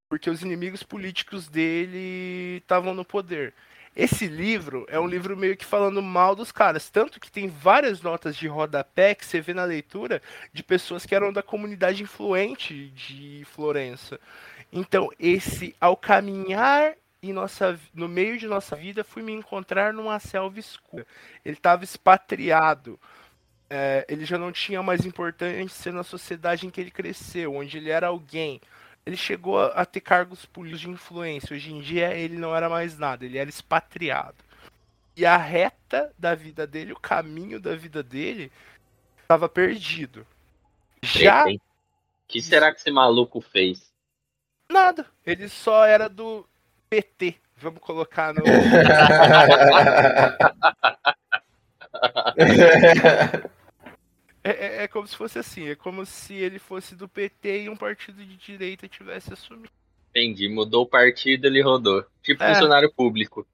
[0.09, 3.53] porque os inimigos políticos dele estavam no poder.
[3.95, 8.01] Esse livro é um livro meio que falando mal dos caras, tanto que tem várias
[8.01, 12.89] notas de rodapé que você vê na leitura de pessoas que eram da comunidade influente
[12.89, 14.19] de Florença.
[14.71, 20.19] Então, esse ao caminhar em nossa, no meio de nossa vida, fui me encontrar numa
[20.19, 21.07] selva escura.
[21.43, 22.99] Ele estava expatriado.
[23.69, 27.89] É, ele já não tinha mais importância na sociedade em que ele cresceu, onde ele
[27.89, 28.59] era alguém.
[29.05, 31.55] Ele chegou a, a ter cargos políticos de influência.
[31.55, 34.37] Hoje em dia ele não era mais nada, ele era expatriado.
[35.15, 38.51] E a reta da vida dele, o caminho da vida dele,
[39.21, 40.27] estava perdido.
[41.01, 41.45] Já?
[41.45, 41.57] O
[42.27, 43.93] que será que esse maluco fez?
[44.73, 45.05] nada.
[45.25, 46.45] Ele só era do
[46.93, 47.35] PT.
[47.57, 48.43] Vamos colocar no.
[54.43, 57.69] É, é- é como se fosse assim, é como se ele fosse do PT e
[57.69, 59.69] um partido de direita tivesse assumido.
[60.09, 62.05] Entendi, mudou o partido, ele rodou.
[62.21, 62.53] Tipo É.
[62.53, 63.47] funcionário público.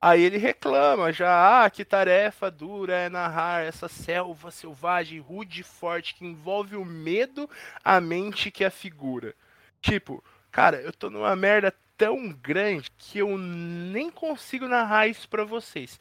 [0.00, 5.64] Aí ele reclama já, ah, que tarefa dura é narrar essa selva selvagem, rude e
[5.64, 7.48] forte que envolve o medo,
[7.84, 9.34] a mente que a figura.
[9.82, 15.44] Tipo, cara, eu tô numa merda tão grande que eu nem consigo narrar isso pra
[15.44, 15.98] vocês.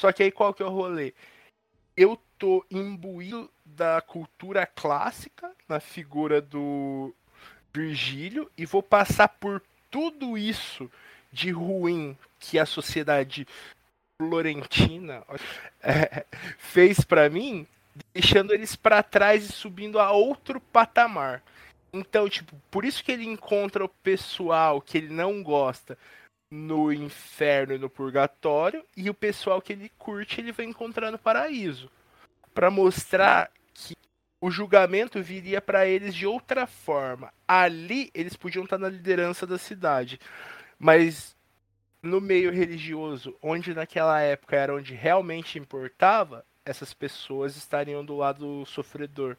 [0.00, 1.12] Só que aí qual que é o rolê?
[1.96, 7.14] Eu tô imbuído da cultura clássica na figura do
[7.72, 10.90] Virgílio e vou passar por tudo isso
[11.32, 13.46] de ruim que a sociedade
[14.20, 15.24] florentina
[15.82, 16.24] é,
[16.58, 17.66] fez pra mim,
[18.12, 21.42] deixando eles pra trás e subindo a outro patamar.
[21.94, 25.96] Então, tipo, por isso que ele encontra o pessoal que ele não gosta
[26.50, 31.18] no inferno e no purgatório e o pessoal que ele curte ele vai encontrar no
[31.18, 31.88] paraíso,
[32.52, 33.96] Pra mostrar que
[34.40, 37.32] o julgamento viria pra eles de outra forma.
[37.46, 40.20] Ali eles podiam estar na liderança da cidade,
[40.78, 41.36] mas
[42.02, 48.64] no meio religioso, onde naquela época era onde realmente importava, essas pessoas estariam do lado
[48.66, 49.36] sofredor.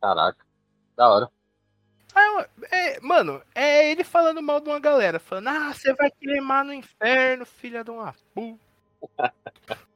[0.00, 0.44] Caraca.
[0.96, 1.30] Da hora.
[2.14, 6.64] Ah, é, mano, é ele falando mal de uma galera, falando, ah, você vai queimar
[6.64, 8.60] no inferno, filha de uma puta.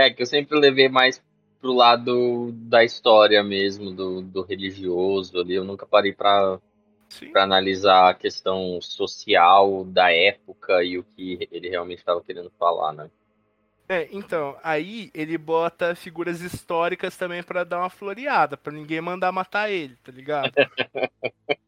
[0.00, 1.20] É que eu sempre levei mais
[1.60, 5.54] pro lado da história mesmo, do, do religioso ali.
[5.54, 6.60] Eu nunca parei pra,
[7.08, 7.32] Sim.
[7.32, 12.92] pra analisar a questão social da época e o que ele realmente estava querendo falar,
[12.92, 13.10] né?
[13.88, 19.32] É, então, aí ele bota figuras históricas também pra dar uma floreada, pra ninguém mandar
[19.32, 20.52] matar ele, tá ligado?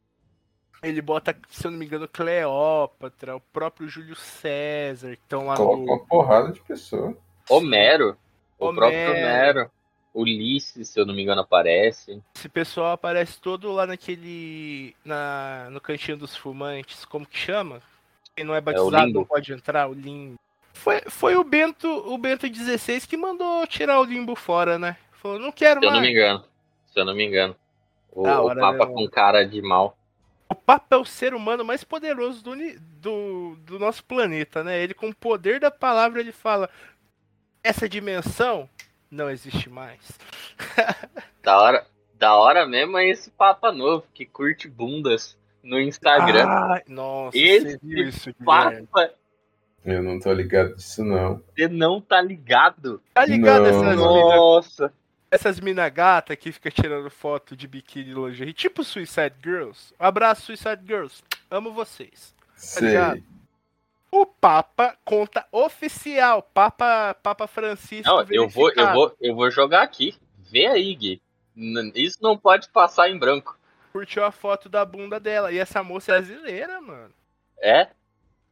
[0.83, 5.57] ele bota, se eu não me engano, Cleópatra, o próprio Júlio César, que estão lá
[5.57, 5.85] Coloca no.
[5.85, 7.17] uma porrada de pessoa.
[7.49, 8.19] Homero,
[8.59, 8.77] o Homero.
[8.77, 9.71] próprio Homero.
[10.13, 12.21] Ulisses, se eu não me engano, aparece.
[12.35, 14.95] Esse pessoal aparece todo lá naquele.
[15.05, 17.81] Na, no cantinho dos fumantes, como que chama?
[18.35, 19.21] Quem não é batizado limbo.
[19.21, 20.37] não pode entrar, o limbo.
[20.81, 24.97] Foi, foi o Bento o Bento XVI que mandou tirar o limbo fora, né?
[25.13, 26.09] Falou, não quero Se eu não mais.
[26.09, 26.45] me engano.
[26.87, 27.55] Se eu não me engano.
[28.11, 29.95] O, Da o Papa né, com cara de mal.
[30.49, 32.53] O Papa é o ser humano mais poderoso do,
[32.99, 34.83] do, do nosso planeta, né?
[34.83, 36.71] Ele, com o poder da palavra, ele fala:
[37.63, 38.67] essa dimensão
[39.11, 40.19] não existe mais.
[41.43, 41.87] Da hora,
[42.19, 46.47] da hora mesmo é esse Papa novo que curte bundas no Instagram.
[46.47, 48.87] Ai, nossa, Esse você viu isso, Guilherme?
[48.87, 49.15] Papa,
[49.85, 51.43] Eu não tô ligado disso, não.
[51.55, 53.03] você não tá ligado?
[53.15, 54.15] Tá ligado Não, essas não.
[54.15, 54.93] mina, Nossa.
[55.31, 59.95] essas mina gata que fica tirando foto de biquíni e lingerie, tipo Suicide Girls?
[59.99, 61.23] Um abraço, Suicide Girls.
[61.51, 62.35] Amo vocês.
[62.55, 62.89] Sei.
[62.89, 63.23] ligado?
[64.13, 66.43] O Papa conta oficial.
[66.43, 68.09] Papa, Papa Francisco.
[68.09, 70.15] Não, eu vou, eu, vou, eu vou jogar aqui.
[70.51, 71.23] Vê aí, Gui.
[71.95, 73.57] Isso não pode passar em branco.
[73.93, 75.53] Curtiu a foto da bunda dela.
[75.53, 77.13] E essa moça é brasileira, mano.
[77.63, 77.89] É?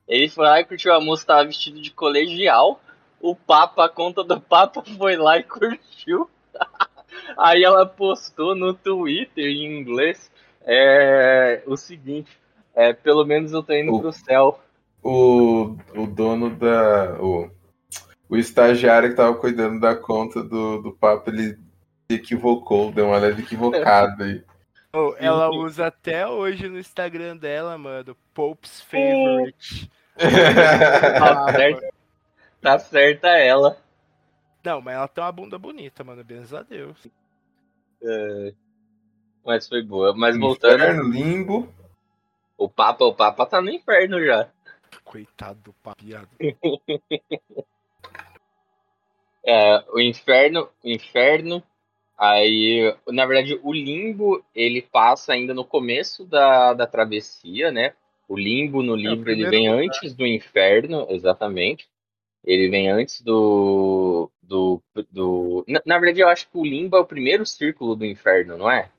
[0.09, 2.81] Ele foi lá e curtiu a moça, tava vestido de colegial.
[3.21, 6.29] O Papa, a conta do Papa foi lá e curtiu.
[7.37, 10.31] Aí ela postou no Twitter em inglês
[10.65, 12.31] é, o seguinte:
[12.75, 14.61] é, pelo menos eu tô indo O- pro céu.
[15.03, 17.17] O, o dono da.
[17.21, 17.51] O,
[18.29, 21.55] o estagiário que tava cuidando da conta do, do papo, ele
[22.11, 24.43] se equivocou, deu uma leve equivocada aí.
[24.93, 28.17] Oh, ela usa até hoje no Instagram dela, mano.
[28.35, 29.91] Pope's Favorite.
[30.19, 31.95] Tá certo,
[32.61, 33.77] tá certa ela.
[34.65, 36.25] Não, mas ela tem uma bunda bonita, mano.
[36.25, 37.07] Graças a Deus.
[38.03, 38.53] É,
[39.45, 40.15] mas foi boa.
[40.15, 41.75] Mas voltando, Inferno, limbo.
[42.57, 44.49] o Papa, o Papa tá no inferno já.
[45.05, 46.29] Coitado do papiado.
[49.45, 51.63] É, o inferno, o inferno.
[52.19, 57.95] Aí, na verdade, o limbo ele passa ainda no começo da, da travessia, né?
[58.29, 59.85] O limbo no livro ele primeiro vem lugar.
[59.85, 61.89] antes do inferno, exatamente.
[62.45, 64.31] Ele vem antes do.
[64.43, 65.65] do, do...
[65.67, 68.71] Na, na verdade, eu acho que o limbo é o primeiro círculo do inferno, não
[68.71, 68.91] é?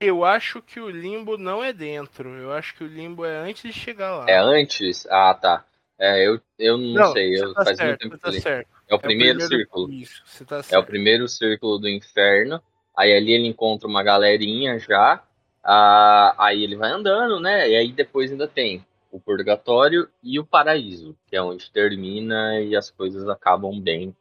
[0.00, 2.28] Eu acho que o limbo não é dentro.
[2.30, 4.26] Eu acho que o limbo é antes de chegar lá.
[4.28, 5.06] É antes?
[5.10, 5.64] Ah, tá.
[5.98, 8.30] É, eu, eu não, sei, você eu, tá faz muito certo, tempo que eu tá
[8.30, 8.40] li.
[8.40, 8.68] certo.
[8.88, 9.92] É o primeiro círculo.
[9.92, 12.62] Isso, tá É o primeiro círculo do inferno.
[12.96, 15.22] Aí ali ele encontra uma galerinha já.
[15.70, 17.68] Ah, aí ele vai andando, né?
[17.68, 22.74] E aí depois ainda tem o purgatório e o paraíso, que é onde termina e
[22.74, 24.16] as coisas acabam bem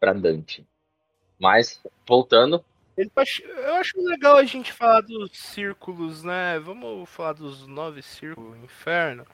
[0.00, 0.66] pra Dante.
[1.38, 2.64] Mas, voltando,
[2.96, 6.58] Eu acho- Eu acho legal a gente falar dos círculos, né?
[6.58, 9.24] Vamos falar dos nove círculos do inferno.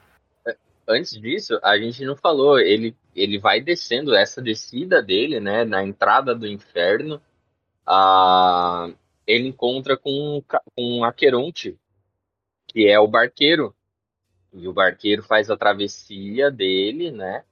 [0.87, 5.65] antes disso, a gente não falou, ele, ele vai descendo essa descida dele, né?
[5.65, 7.21] Na entrada do inferno.
[7.87, 8.91] Ah,
[9.29, 10.43] ele encontra com,
[10.75, 11.79] com Aqueronte,
[12.67, 13.73] que é o barqueiro.
[14.53, 17.45] E o barqueiro faz a travessia dele, né?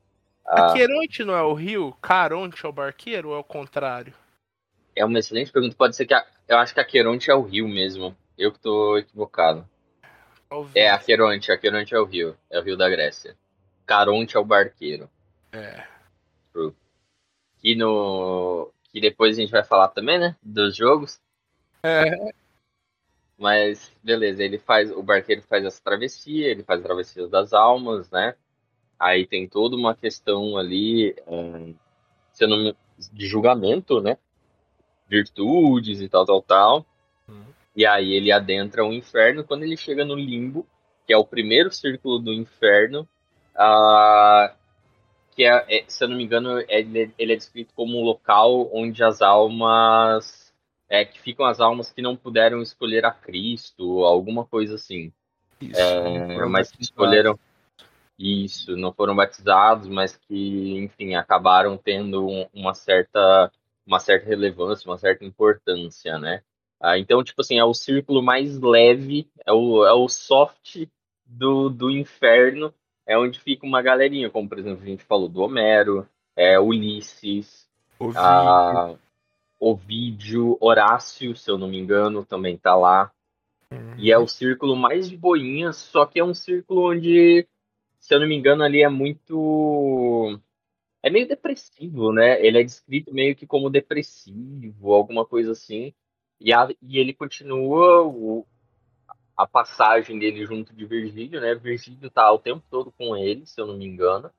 [0.46, 1.92] Aqueronte não é o rio?
[2.00, 4.14] Caronte é o barqueiro ou é o contrário?
[4.98, 5.76] é uma excelente pergunta.
[5.76, 8.16] Pode ser que a- eu acho que Aqueronte é o rio mesmo.
[8.38, 9.68] Eu que tô equivocado.
[10.48, 10.74] Talvez.
[10.74, 12.34] É, Aqueronte, Aqueronte é o rio.
[12.48, 13.36] É o rio da Grécia.
[13.84, 15.10] Caronte é o barqueiro.
[15.52, 15.84] É.
[17.58, 18.70] Que no.
[18.90, 20.34] Que depois a gente vai falar também, né?
[20.42, 21.20] Dos jogos.
[21.82, 22.30] É.
[23.38, 24.90] Mas, beleza, ele faz.
[24.90, 28.34] O barqueiro faz essa travessia, ele faz a travessia das almas, né?
[28.98, 31.14] Aí tem toda uma questão ali,
[32.32, 32.76] se eu não me-
[33.12, 34.16] de julgamento, né?
[35.08, 36.86] Virtudes e tal, tal, tal.
[37.28, 37.44] Uhum.
[37.76, 40.66] E aí ele adentra o inferno quando ele chega no limbo,
[41.06, 43.08] que é o primeiro círculo do inferno.
[43.58, 44.54] ah,
[45.34, 48.70] que é, é, se eu não me engano, ele, ele é descrito como um local
[48.72, 50.45] onde as almas.
[50.88, 55.12] É, que ficam as almas que não puderam escolher a Cristo, alguma coisa assim.
[55.60, 55.80] Isso.
[55.80, 57.38] É, mas que escolheram
[58.18, 63.50] isso, não foram batizados, mas que, enfim, acabaram tendo um- uma certa
[63.86, 66.42] uma certa relevância, uma certa importância, né?
[66.80, 70.88] Ah, então, tipo assim, é o círculo mais leve, é o, é o soft
[71.24, 72.74] do, do inferno,
[73.06, 77.68] é onde fica uma galerinha, como por exemplo a gente falou do Homero, é, Ulisses,
[77.98, 78.20] Ovídio.
[78.20, 78.96] ah,
[79.58, 83.10] Ovídio, Horácio, se eu não me engano, também tá lá.
[83.70, 83.94] Uhum.
[83.98, 87.46] E é o círculo mais de boinha, só que é um círculo onde,
[87.98, 90.38] se eu não me engano, ali é muito.
[91.02, 92.44] É meio depressivo, né?
[92.44, 95.92] Ele é descrito meio que como depressivo, alguma coisa assim.
[96.40, 98.46] E, a- e ele continua o-
[99.36, 101.54] a passagem dele junto de Virgílio, né?
[101.54, 104.30] Virgílio tá o tempo todo com ele, se eu não me engano.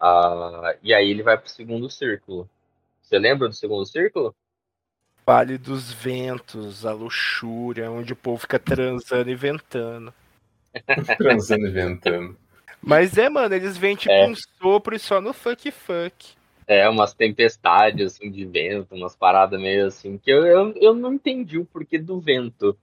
[0.00, 2.48] Ah, e aí ele vai pro segundo círculo.
[3.02, 4.34] Você lembra do segundo círculo?
[5.26, 10.14] Vale dos ventos, a luxúria, onde o povo fica transando e ventando.
[11.18, 12.36] Transando e ventando.
[12.80, 14.28] Mas é, mano, eles vêm tipo É.
[14.28, 16.36] um sopro e só no fuck fuck.
[16.68, 21.14] É, umas tempestades, assim, de vento, umas paradas meio assim, que eu, eu, eu não
[21.14, 22.78] entendi o porquê do vento.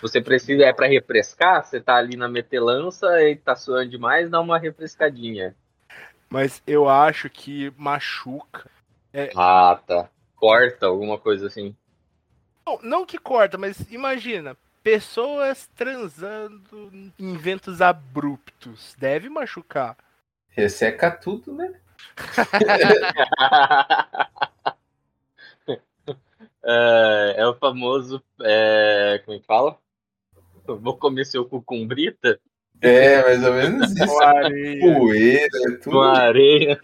[0.00, 1.64] Você precisa, é pra refrescar?
[1.64, 5.54] Você tá ali na metelança e tá suando demais, dá uma refrescadinha.
[6.30, 8.70] Mas eu acho que machuca.
[9.36, 10.08] Ah, tá.
[10.44, 11.74] Corta, alguma coisa assim.
[12.66, 14.54] Não, não que corta, mas imagina.
[14.82, 18.94] Pessoas transando em ventos abruptos.
[18.98, 19.96] Deve machucar.
[20.50, 21.72] Resseca tudo, né?
[26.62, 28.22] é, é o famoso.
[28.42, 29.78] é, como é que fala?
[30.68, 32.38] Eu vou comer seu cu com brita?
[32.82, 34.06] É, mais ou menos isso.
[34.06, 34.98] Com areia.
[34.98, 35.90] Poeira, tudo.
[35.90, 36.78] Com areia.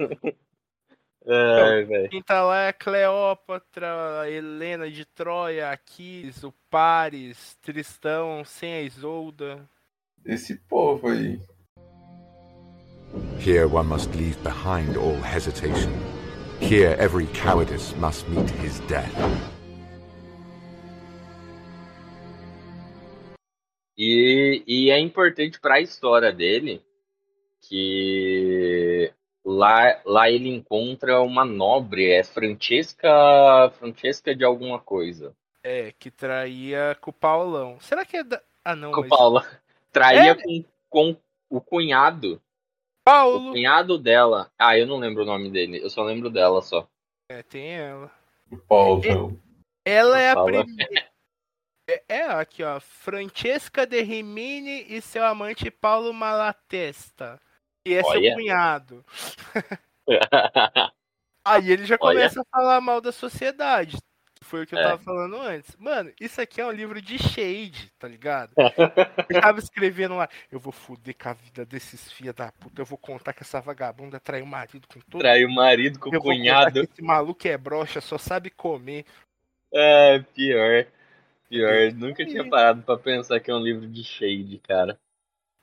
[1.32, 2.08] Ai, velho.
[2.08, 8.74] Quem tá lá é a Cleópatra, a Helena de Troia, Aquiles, o Paris, Tristão, sem
[8.74, 9.68] a Isolda.
[10.26, 11.40] Esse povo aí.
[13.38, 15.92] Here one must leave behind all hesitation.
[16.60, 19.14] Here every cowardice must meet his death.
[23.96, 26.82] E, e é importante para a história dele
[27.60, 28.89] que
[29.60, 33.08] lá, lá ele encontra uma nobre, é Francesca,
[33.78, 35.36] Francesca de alguma coisa.
[35.62, 37.78] É, que traía com o Paulão.
[37.80, 38.42] Será que é da.
[38.64, 39.10] Ah, não, Com mas.
[39.10, 39.46] Paula.
[39.92, 40.34] Traía É.
[40.34, 41.16] com, com
[41.50, 42.36] o cunhado.
[42.36, 43.50] O Paulo!
[43.52, 44.50] cunhado dela.
[44.58, 45.82] Ah, eu não lembro o nome dele.
[45.82, 46.88] Eu só lembro dela só.
[47.30, 48.10] É, tem ela.
[48.50, 49.38] O Paulão.
[49.84, 51.10] Ela é a primeira.
[51.88, 52.78] É, é, aqui, ó.
[52.80, 57.40] Francesca de Rimini e seu amante Paulo Malatesta.
[57.86, 58.20] E é Olha.
[58.28, 59.04] seu cunhado.
[61.44, 62.14] Aí ele já Olha.
[62.18, 63.96] começa a falar mal da sociedade.
[64.42, 64.82] Foi o que eu É.
[64.82, 65.76] tava falando antes.
[65.76, 68.52] Mano, isso aqui é um livro de shade, tá ligado?
[69.28, 72.86] Eu tava escrevendo lá, eu vou foder com a vida desses filha da puta, eu
[72.86, 76.20] vou contar que essa vagabunda traiu o marido com todo Traiu o marido com o
[76.20, 76.80] cunhado.
[76.80, 79.04] esse maluco é broxa, só sabe comer.
[79.72, 80.86] É, pior.
[81.48, 81.92] Pior.
[81.92, 82.50] Nunca tinha Ih.
[82.50, 84.98] parado pra pensar que é um livro de shade, cara.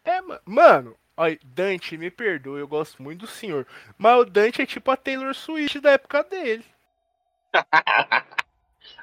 [0.05, 3.65] É, ma- mano, olha, Dante, me perdoe, eu gosto muito do senhor.
[3.97, 6.63] Mas o Dante é tipo a Taylor Swift da época dele.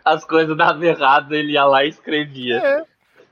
[0.05, 2.59] As coisas davam errado, ele ia lá e escrevia.
[2.59, 2.85] É.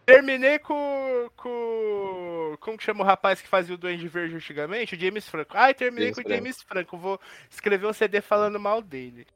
[0.04, 1.30] Terminei com.
[1.36, 2.56] com.
[2.60, 4.94] Como que chama o rapaz que fazia o Duende Verde antigamente?
[4.94, 5.56] O James Franco.
[5.56, 6.36] Ai, terminei James com o Franco.
[6.36, 6.98] James Franco.
[6.98, 9.26] Vou escrever um CD falando mal dele.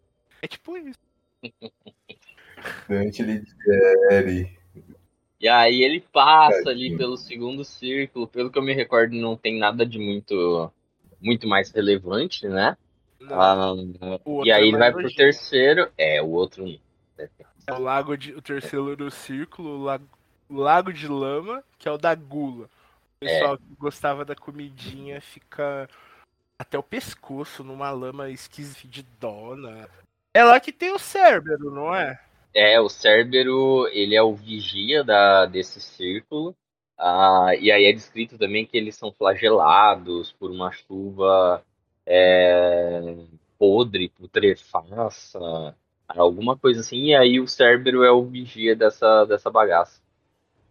[0.43, 0.99] É tipo isso.
[2.89, 4.59] Dante Alighieri.
[5.41, 8.27] E aí ele passa ali pelo segundo círculo.
[8.27, 10.73] Pelo que eu me recordo, não tem nada de muito,
[11.21, 12.77] muito mais relevante, né?
[13.21, 13.75] Não, Ah,
[14.45, 15.91] e aí é ele vai pro terceiro.
[15.97, 16.65] É, o outro.
[17.67, 18.33] É o lago de.
[18.33, 20.07] O terceiro do círculo, o lago,
[20.49, 22.67] o lago de lama, que é o da gula.
[23.21, 23.39] O É.
[23.39, 25.89] pessoal que gostava da comidinha fica
[26.59, 29.89] até o pescoço numa lama esquisitidona.
[30.35, 32.21] É lá que tem o Cérbero, não é?
[32.57, 36.57] É, o Cérbero, ele é o vigia da, desse círculo.
[36.97, 41.63] Ah, e aí é descrito também que eles são flagelados por uma chuva
[42.07, 43.15] é,
[43.59, 45.77] podre, putrefaça,
[46.09, 47.09] alguma coisa assim.
[47.09, 50.01] E aí o Cérbero é o vigia dessa, dessa bagaça.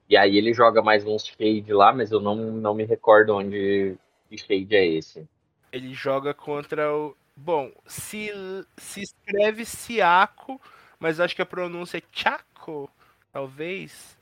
[0.09, 3.95] E aí ele joga mais uns shade lá, mas eu não, não me recordo onde
[4.27, 5.29] que shade é esse.
[5.71, 7.15] Ele joga contra o.
[7.35, 8.31] Bom, se,
[8.75, 10.59] se escreve Siaco,
[11.05, 12.89] mas acho que a pronúncia é Chaco,
[13.31, 14.17] talvez.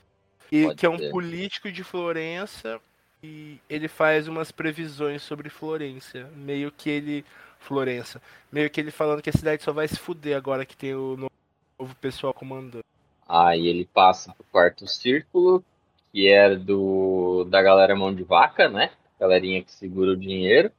[0.51, 1.11] E Pode que é um ser.
[1.11, 2.77] político de Florença.
[3.23, 6.29] E ele faz umas previsões sobre Florença.
[6.35, 7.23] Meio que ele.
[7.57, 8.21] Florença.
[8.51, 11.15] Meio que ele falando que a cidade só vai se fuder agora que tem o
[11.15, 12.83] novo pessoal comandando.
[13.29, 15.63] Aí ele passa pro quarto círculo,
[16.11, 18.91] que é do da galera mão de vaca, né?
[19.17, 20.69] Galerinha que segura o dinheiro.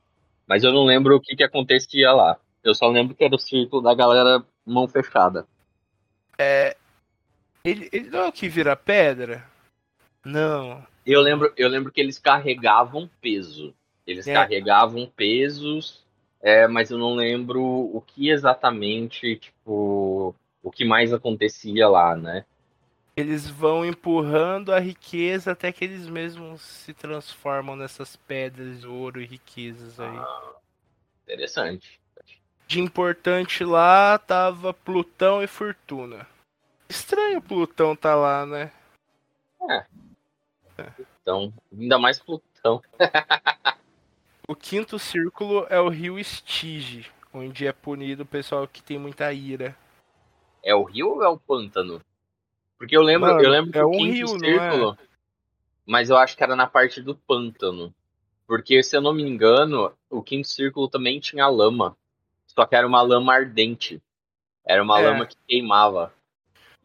[0.47, 2.37] Mas eu não lembro o que, que acontecia lá.
[2.63, 5.47] Eu só lembro que era o círculo da galera mão fechada.
[7.65, 9.45] Ele, ele não é o que vira pedra?
[10.25, 10.87] Não.
[11.07, 13.75] Eu lembro, eu lembro que eles carregavam peso.
[14.07, 14.35] Eles É.
[14.35, 16.05] carregavam pesos,
[16.43, 22.45] é, mas eu não lembro o que exatamente, tipo, o que mais acontecia lá, né?
[23.17, 29.21] Eles vão empurrando a riqueza até que eles mesmos se transformam nessas pedras de ouro
[29.21, 30.19] e riquezas aí.
[31.23, 32.01] Interessante.
[32.67, 36.27] De importante lá tava Plutão e Fortuna.
[36.89, 38.73] Estranho Plutão tá lá, né?
[41.21, 42.83] Então, ainda mais Plutão.
[44.47, 49.33] O quinto círculo é o rio Estige, onde é punido o pessoal que tem muita
[49.33, 49.75] ira.
[50.63, 52.03] É o rio ou é o pântano?
[52.77, 54.99] Porque eu lembro, Mano, eu lembro que é o um quinto rio, não círculo,
[55.87, 57.95] mas eu acho que era na parte do pântano.
[58.47, 61.97] Porque, se eu não me engano, o quinto círculo também tinha lama.
[62.59, 64.01] Só que era uma lama ardente.
[64.67, 65.05] Era uma É.
[65.07, 66.13] lama que queimava.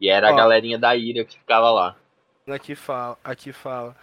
[0.00, 0.36] E era a Ó.
[0.36, 1.96] galerinha da ira que ficava lá.
[2.48, 3.96] Aqui fala, aqui fala.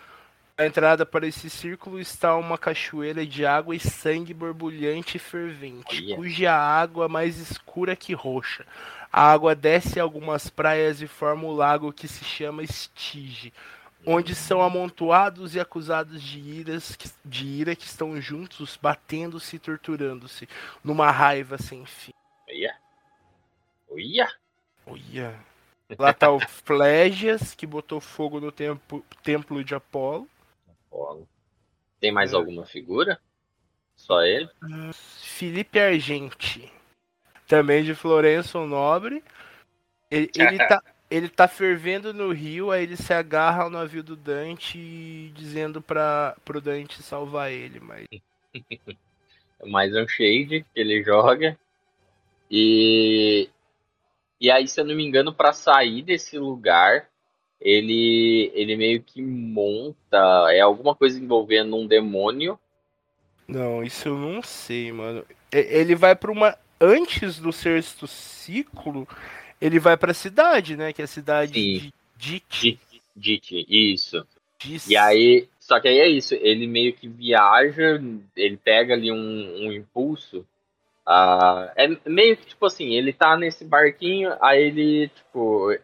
[0.57, 6.03] A entrada para esse círculo está uma cachoeira de água e sangue borbulhante e fervente,
[6.03, 6.15] Olha.
[6.15, 8.65] cuja água é mais escura que roxa.
[9.11, 13.53] A água desce a algumas praias e forma o lago que se chama Estige,
[14.09, 20.47] onde são amontoados e acusados de, iras, de ira que estão juntos, batendo-se e torturando-se,
[20.81, 22.13] numa raiva sem fim.
[22.47, 22.75] Olha.
[23.89, 24.31] Olha.
[24.85, 25.39] Olha.
[25.99, 30.27] Lá tá o Flégias, que botou fogo no tempo- templo de Apolo.
[30.87, 31.27] Apolo.
[31.99, 32.35] Tem mais É.
[32.37, 33.19] alguma figura?
[33.95, 34.49] Só ele?
[34.93, 36.71] Felipe Argenti,
[37.47, 39.23] também de Florenço Nobre.
[40.09, 44.15] Ele, ele, tá, ele tá fervendo no rio, aí ele se agarra ao navio do
[44.15, 48.05] Dante dizendo para pro Dante salvar ele, mas
[49.65, 51.57] mais um shade que ele joga.
[52.51, 53.49] E
[54.39, 57.09] e aí, se eu não me engano, para sair desse lugar,
[57.59, 62.59] ele ele meio que monta é alguma coisa envolvendo um demônio.
[63.47, 65.25] não, isso eu não sei, mano.
[65.51, 69.07] Ele vai pra uma antes do sexto ciclo,
[69.59, 71.79] ele vai pra cidade, né, que é a cidade Sim.
[71.79, 72.79] de Dit.
[73.15, 74.25] Dit, isso.
[74.89, 78.01] E aí, só que aí é isso, ele meio que viaja,
[78.35, 80.45] ele pega ali um, um impulso.
[81.05, 85.77] ah, é meio que tipo assim, ele tá nesse barquinho, aí ele, tipo.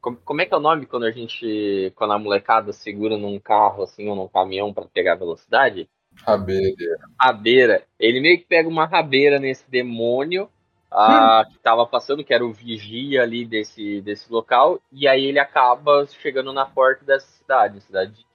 [0.00, 1.92] Como, como é que é o nome quando a gente.
[1.96, 5.88] Quando a molecada segura num carro assim ou num caminhão pra pegar velocidade?
[6.16, 6.98] Rabeira.
[7.18, 7.84] Rabeira.
[7.98, 10.48] Ele meio que pega uma rabeira nesse demônio
[10.94, 15.38] ah, que tava passando, que era o vigia ali desse, desse local, e aí ele
[15.38, 18.26] acaba chegando na porta dessa cidade, cidade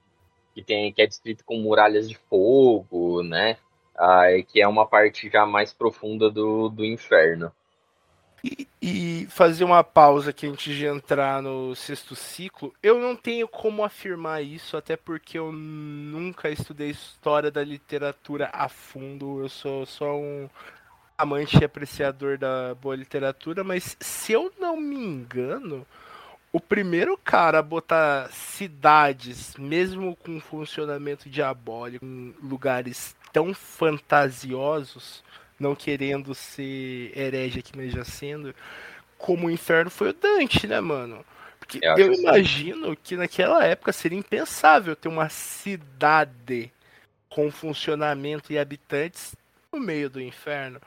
[0.54, 3.56] que tem que é descrita com muralhas de fogo, né?
[3.96, 7.52] Ah, que é uma parte já mais profunda do, do inferno.
[8.42, 13.48] E, e fazer uma pausa aqui antes de entrar no sexto ciclo, eu não tenho
[13.48, 19.40] como afirmar isso, até porque eu nunca estudei história da literatura a fundo.
[19.40, 20.48] Eu sou só um
[21.18, 25.84] amante e apreciador da boa literatura, mas se eu não me engano,
[26.52, 35.24] o primeiro cara a botar cidades, mesmo com funcionamento diabólico, em lugares tão fantasiosos,
[35.58, 38.54] não querendo ser herege aqui, mas já sendo,
[39.18, 41.24] como o inferno foi o Dante, né, mano?
[41.58, 46.70] Porque Eu acho eu imagino que naquela época seria impensável ter uma cidade
[47.28, 49.34] com funcionamento e habitantes
[49.72, 50.80] no meio do inferno.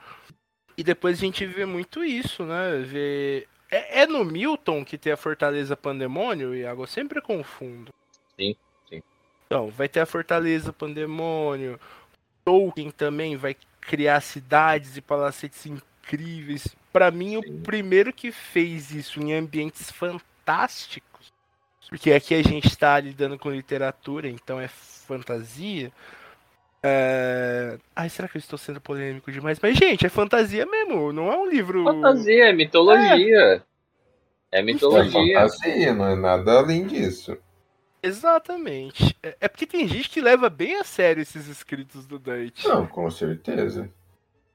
[0.82, 2.82] E depois a gente vê muito isso, né?
[2.84, 3.46] Vê...
[3.70, 6.82] É, é no Milton que tem a Fortaleza Pandemônio, Iago?
[6.82, 7.94] Eu sempre confundo.
[8.36, 8.56] Sim,
[8.88, 9.00] sim.
[9.46, 11.78] Então, vai ter a Fortaleza Pandemônio.
[12.44, 16.66] Tolkien também vai criar cidades e palacetes incríveis.
[16.92, 17.36] Pra mim, Sim.
[17.36, 21.32] o primeiro que fez isso em ambientes fantásticos,
[21.88, 25.92] porque aqui a gente está lidando com literatura, então é fantasia.
[26.82, 27.78] É...
[27.94, 29.58] Ai, será que eu estou sendo polêmico demais?
[29.60, 31.84] Mas, gente, é fantasia mesmo, não é um livro.
[31.84, 33.62] Fantasia, é mitologia.
[34.50, 35.40] É, É mitologia.
[35.40, 37.36] fantasia, não é nada além disso.
[38.02, 39.16] Exatamente.
[39.22, 42.66] É, é porque tem gente que leva bem a sério esses escritos do Dante.
[42.66, 43.88] Não, com certeza.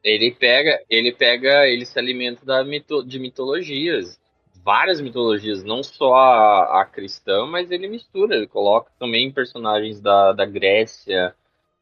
[0.04, 4.20] Ele pega, ele pega, ele se alimenta da mito, de mitologias,
[4.64, 10.34] várias mitologias, não só a, a cristã, mas ele mistura, ele coloca também personagens da,
[10.34, 11.34] da Grécia,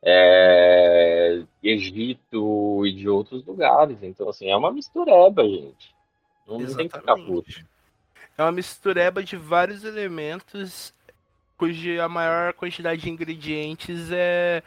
[0.06, 3.98] é, Egito e de outros lugares.
[4.04, 5.96] Então, assim, é uma mistureba, gente.
[6.48, 7.50] Não tem que ficar puto.
[7.50, 7.66] Exatamente.
[8.38, 10.94] É uma mistureba de vários elementos,
[11.58, 14.62] cuja a maior quantidade de ingredientes é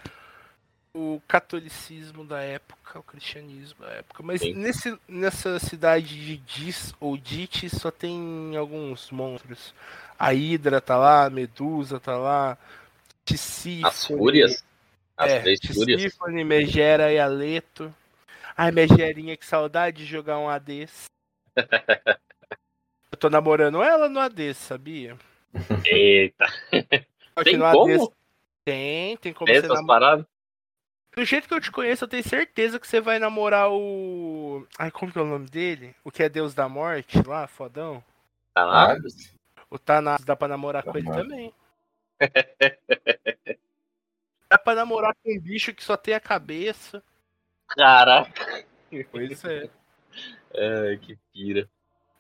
[0.94, 4.22] o catolicismo da época, o cristianismo da época.
[4.22, 4.54] Mas Sim.
[4.54, 9.74] nesse, nessa cidade de Dis ou Dit só tem alguns monstros.
[10.18, 12.58] A Hidra tá lá, a Medusa tá lá,
[13.24, 14.64] Tisífone, As fúrias,
[15.18, 16.00] as é, três fúrias.
[16.02, 17.92] Tisífone, Megera e Aleto.
[18.56, 21.04] Ai, Megerinha, que saudade de jogar um ADs.
[23.10, 25.16] Eu tô namorando ela no AD, sabia?
[25.84, 26.46] Eita,
[27.42, 28.14] tem no AD como?
[28.64, 30.24] Tem, tem como você essas namorar.
[31.16, 34.66] Do jeito que eu te conheço, eu tenho certeza que você vai namorar o.
[34.78, 35.96] Ai, como que é o nome dele?
[36.04, 38.04] O que é Deus da Morte lá, fodão?
[38.54, 38.92] Tá?
[38.92, 38.96] Ah,
[39.70, 41.22] O Thanatos dá pra namorar com ele Tomara.
[41.22, 41.54] também.
[44.50, 47.02] Dá pra namorar com um bicho que só tem a cabeça.
[47.68, 48.64] Caraca,
[49.10, 49.68] Pois é.
[50.54, 51.68] Ai, que pira.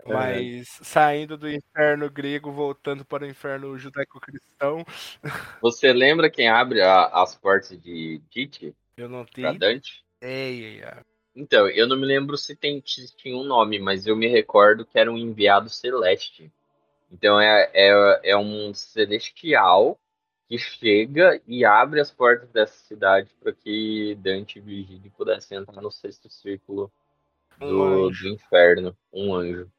[0.06, 4.84] Mas saindo do inferno grego, voltando para o inferno judaico-cristão,
[5.60, 10.04] Você lembra quem abre a- as portas de Tite eu não pra tenho Dante?
[10.22, 11.04] ideia.
[11.34, 14.84] Então, eu não me lembro se, tem, se tinha um nome, mas eu me recordo
[14.84, 16.50] que era um enviado celeste.
[17.10, 19.98] Então é, é, é um celestial
[20.48, 25.82] que chega e abre as portas dessa cidade para que Dante e Virgílio pudessem entrar
[25.82, 26.90] no sexto círculo
[27.60, 28.28] Um do, anjo.
[28.28, 28.96] do inferno.
[29.12, 29.70] Um anjo.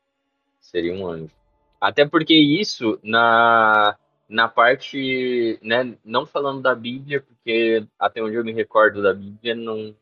[0.60, 1.34] Seria um anjo.
[1.82, 3.98] Até porque isso, na,
[4.28, 9.56] na parte, né, não falando da Bíblia, porque até onde eu me recordo da Bíblia,
[9.56, 9.96] não,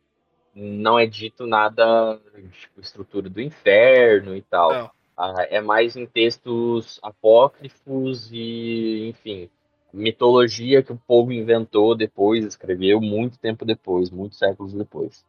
[0.54, 2.20] não é dito nada,
[2.60, 4.94] tipo, estrutura do inferno e tal.
[5.16, 9.50] Ah, é mais em textos apócrifos e, enfim,
[9.92, 15.24] mitologia que o povo inventou depois, escreveu muito tempo depois, muitos séculos depois.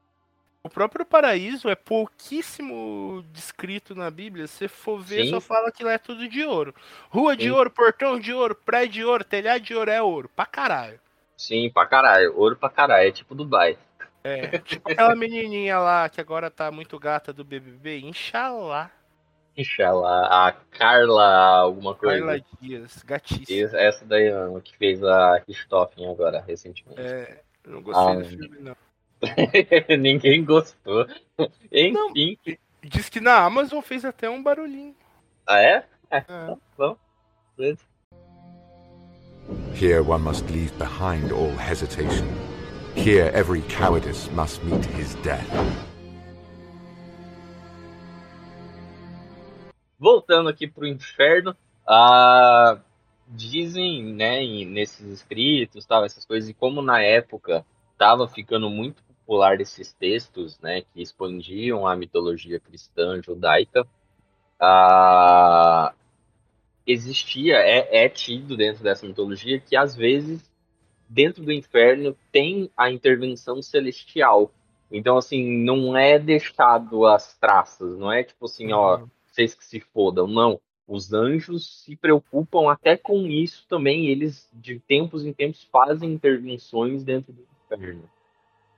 [0.62, 4.46] O próprio paraíso é pouquíssimo descrito na Bíblia.
[4.46, 5.30] Se for ver, Sim.
[5.30, 6.76] só fala que lá é tudo de ouro.
[7.10, 7.52] Rua de Sim.
[7.52, 10.30] ouro, portão de ouro, prédio de ouro, telhado de ouro, é ouro.
[10.36, 11.00] Pra caralho.
[11.38, 12.38] Sim, pra caralho.
[12.38, 13.08] Ouro pra caralho.
[13.08, 13.78] É tipo Dubai.
[14.22, 18.92] É, tipo aquela menininha lá que agora tá muito gata do BBB, Inxalá.
[19.58, 20.28] Inshallah.
[20.48, 22.20] A Carla, alguma coisa.
[22.26, 23.78] Carla Dias, gatíssima.
[23.78, 27.00] Essa- daí, mano, que fez a Richthofen agora, recentemente.
[27.02, 28.76] É, eu não gostei Ah, do filme, não.
[30.00, 31.06] Ninguém gostou.
[31.72, 32.38] Enfim.
[32.82, 34.96] Diz que na Amazon fez até um barulhinho.
[35.46, 35.84] Ah, é?
[36.10, 36.24] É.
[37.58, 37.84] Beleza.
[39.74, 42.28] Here one must leave behind all hesitation.
[42.96, 45.46] Here every cowardice must meet his death.
[50.00, 51.56] Voltando aqui pro inferno,
[51.88, 52.80] ah,
[53.28, 59.60] dizem, né, nesses escritos, tal, essas coisas, e como na época estava ficando muito popular
[59.60, 63.86] esses textos, né, que expandiam a mitologia cristã judaica,
[64.60, 65.94] ah,
[66.88, 70.50] existia, é, é tido dentro dessa mitologia que às vezes
[71.08, 74.52] dentro do inferno tem a intervenção celestial.
[74.92, 79.02] Então, assim, não é deixado as traças, não é tipo assim, ó,
[79.40, 80.28] vocês que se fodam.
[80.28, 80.60] Não.
[80.88, 84.08] Os anjos se preocupam até com isso também.
[84.08, 88.10] Eles, de tempos em tempos, fazem intervenções dentro do inferno.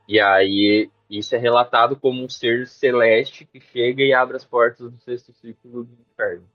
[0.07, 4.91] E aí, isso é relatado como um ser celeste que chega e abre as portas
[4.91, 6.45] do sexto círculo do inferno.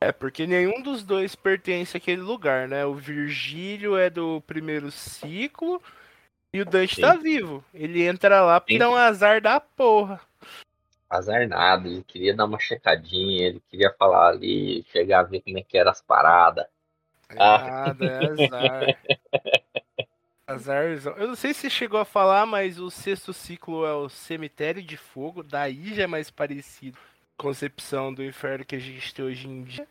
[0.00, 2.86] É, porque nenhum dos dois pertence àquele lugar, né?
[2.86, 5.82] O Virgílio é do primeiro ciclo
[6.54, 7.02] e o Dante Sim.
[7.02, 7.62] tá vivo.
[7.74, 8.78] Ele entra lá porque Sim.
[8.78, 10.18] dá um azar da porra.
[11.10, 15.58] Azar nada, ele queria dar uma checadinha, ele queria falar ali, chegar a ver como
[15.58, 16.66] é que eram as paradas.
[17.28, 17.58] É Ah.
[17.58, 18.98] Nada, é azar.
[20.46, 21.12] Azarzão.
[21.16, 24.96] Eu não sei se chegou a falar, mas o sexto ciclo é o cemitério de
[24.96, 25.42] fogo.
[25.42, 26.98] Daí já é mais parecido
[27.36, 29.86] com a concepção do inferno que a gente tem hoje em dia.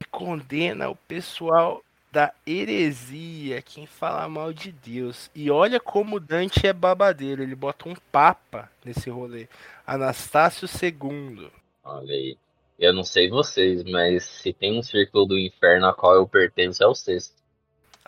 [0.00, 5.30] E condena o pessoal da heresia, quem fala mal de Deus.
[5.34, 7.42] E olha como Dante é babadeiro.
[7.42, 9.46] Ele bota um papa nesse rolê.
[9.86, 11.50] Anastácio II.
[11.84, 12.36] Olha aí.
[12.78, 16.82] Eu não sei vocês, mas se tem um círculo do inferno a qual eu pertenço
[16.82, 17.34] é o sexto.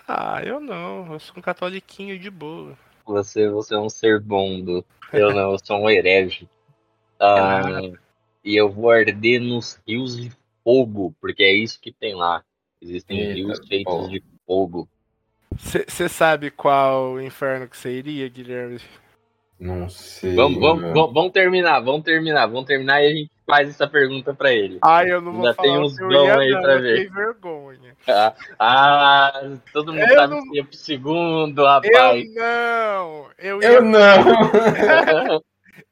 [0.07, 1.13] Ah, eu não.
[1.13, 2.77] Eu sou um catoliquinho de boa.
[3.07, 4.85] Você, você é um ser bom, do...
[5.13, 6.49] eu não, eu sou um herege.
[7.21, 7.63] Ah,
[8.45, 10.31] e eu vou arder nos rios de
[10.65, 12.45] fogo, porque é isso que tem lá.
[12.83, 14.09] Existem Eita, rios feitos bom.
[14.09, 14.89] de fogo.
[15.57, 18.81] Você sabe qual inferno que você iria, Guilherme?
[19.65, 20.35] Não sei.
[20.35, 20.95] Vamos, vamos, mano.
[20.95, 24.79] vamos, vamos terminar, vamos terminar, vamos terminar e a gente faz essa pergunta pra ele.
[24.83, 26.97] Ai, eu não vou Ainda falar tem uns eu ia, aí não, pra eu ver.
[26.97, 27.97] tenho vergonha.
[28.59, 29.43] Ah,
[29.73, 32.35] todo mundo Eu sabe não- que ia pro segundo, Eu rapaz.
[32.35, 33.27] não!
[33.39, 34.01] Eu ia, Eu não!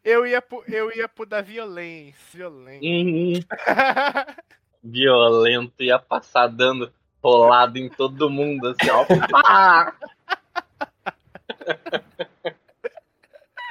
[0.04, 2.14] eu ia, pro, eu ia pro da violência.
[2.34, 2.86] Violência.
[2.86, 3.40] Uhum.
[4.84, 6.92] Violento, ia passar dando
[7.22, 9.06] rolado em todo mundo, assim, ó.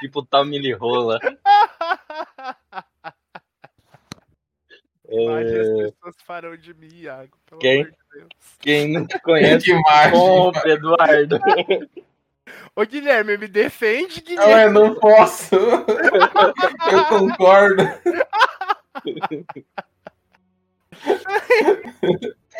[0.02, 1.20] Tipo Tommy Rola.
[5.08, 7.36] Mas É, as pessoas farão de mim, Iago.
[7.46, 7.82] Pelo Quem?
[7.82, 8.28] amor de Deus.
[8.58, 9.70] quem não te conhece,
[10.10, 11.38] compre, Eduardo.
[12.74, 14.64] Ô, Guilherme, me defende, Não, Guilherme.
[14.64, 15.54] eu não posso.
[16.90, 17.82] Eu concordo.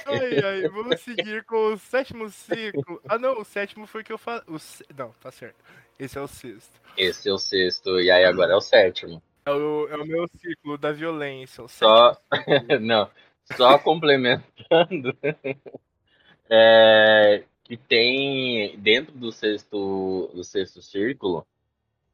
[0.06, 3.00] Ai, ai, vamos seguir com o sétimo ciclo.
[3.08, 4.42] Ah, não, o sétimo foi que eu falei.
[4.48, 4.58] O...
[4.58, 5.56] se- Não, tá certo.
[5.98, 6.80] Esse é o sexto.
[6.96, 9.22] Esse é o sexto, e aí agora é o sétimo.
[9.44, 11.64] É o, é o meu ciclo da violência.
[11.64, 12.16] O Só-.
[12.80, 13.10] Não,
[13.56, 15.16] só complementando.
[16.48, 21.46] é, que tem dentro do sexto, do sexto círculo,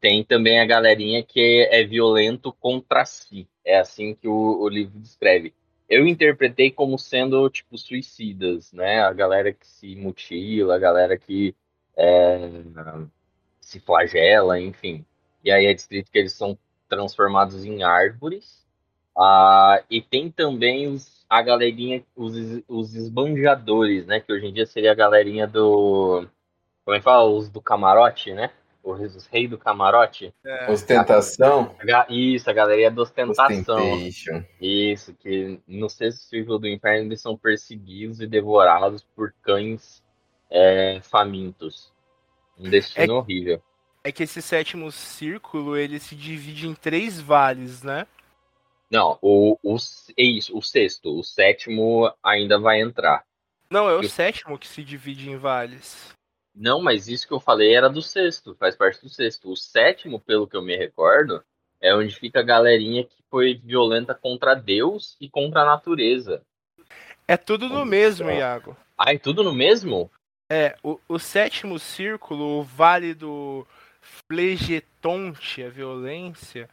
[0.00, 3.48] tem também a galerinha que é violento contra si.
[3.64, 5.52] É assim que o, o livro descreve.
[5.88, 9.00] Eu interpretei como sendo, tipo, suicidas, né?
[9.00, 11.54] A galera que se mutila, a galera que
[11.96, 12.38] é,
[13.68, 15.04] se flagela, enfim.
[15.44, 16.56] E aí é descrito que eles são
[16.88, 18.66] transformados em árvores.
[19.14, 22.34] Ah, e tem também os, a galerinha, os,
[22.66, 24.20] os esbanjadores, né?
[24.20, 26.26] Que hoje em dia seria a galerinha do.
[26.82, 27.28] Como é que fala?
[27.28, 28.50] Os do camarote, né?
[28.82, 30.32] Os, os reis do camarote.
[30.72, 31.74] Ostentação?
[31.78, 33.78] A ga- Isso, a galerinha da ostentação.
[34.58, 40.02] Isso, que no sexto círculo do inferno eles são perseguidos e devorados por cães
[40.50, 41.92] é, famintos.
[42.59, 43.62] Um destino horrível.
[44.02, 48.06] É que esse sétimo círculo ele se divide em três vales, né?
[48.90, 49.76] Não, o, o,
[50.16, 51.18] é isso, o sexto.
[51.18, 53.24] O sétimo ainda vai entrar.
[53.70, 56.14] Não, é o Eu- sétimo que se divide em vales.
[56.54, 59.50] Não, mas isso que eu falei era do sexto, faz parte do sexto.
[59.52, 61.44] O sétimo, pelo que eu me recordo,
[61.80, 66.42] é onde fica a galerinha que foi violenta contra Deus e contra a natureza.
[67.28, 68.30] É tudo no mesmo.
[68.30, 68.76] Iago.
[68.96, 70.11] Ah, é tudo no mesmo?
[70.51, 73.66] É, o, o sétimo círculo, o vale do
[74.01, 76.68] Flegetonte, a violência,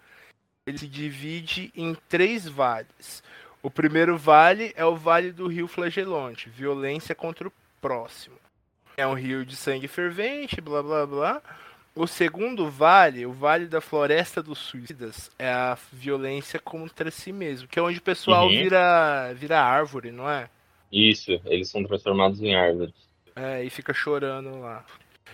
[0.65, 3.23] ele se divide em três vales.
[3.61, 8.36] O primeiro vale é o vale do rio Flagelonte, violência contra o próximo.
[8.97, 11.41] É um rio de sangue fervente, blá blá blá.
[11.93, 17.67] O segundo vale, o vale da Floresta dos Suicidas, é a violência contra si mesmo,
[17.67, 18.49] que é onde o pessoal Uhum.
[18.49, 20.49] vira, vira árvore, não é?
[20.91, 22.93] Isso, eles são transformados em árvores.
[23.36, 24.86] É, e fica chorando lá.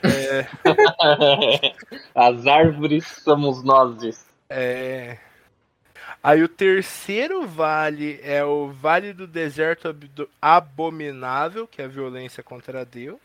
[0.03, 0.47] É,
[2.15, 4.27] As árvores somos nós.
[4.49, 5.19] É.
[6.23, 12.43] Aí o terceiro vale é o Vale do Deserto Abdo- Abominável, que é a violência
[12.43, 13.19] contra Deus.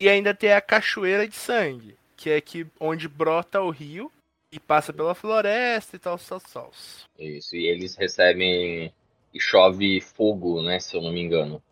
[0.00, 4.10] E ainda tem a Cachoeira de Sangue, que é que onde brota o rio
[4.50, 6.72] e passa pela floresta e tal, tal, tal.
[7.18, 8.92] Isso, e eles recebem.
[9.34, 10.78] E chove fogo, né?
[10.78, 11.62] Se eu não me engano.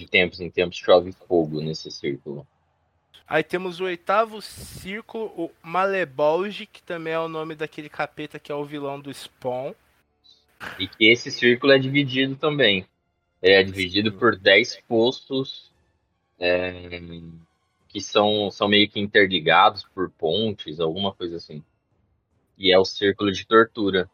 [0.00, 2.46] De tempos em tempos chove fogo nesse círculo.
[3.28, 8.50] Aí temos o oitavo círculo, o Malebolge, que também é o nome daquele capeta que
[8.50, 9.74] é o vilão do Spawn.
[10.78, 12.86] E que esse círculo é dividido também.
[13.42, 15.70] Ele é dividido por 10 postos
[16.38, 16.88] é,
[17.86, 21.62] que são, são meio que interligados por pontes, alguma coisa assim.
[22.56, 24.08] E é o círculo de tortura.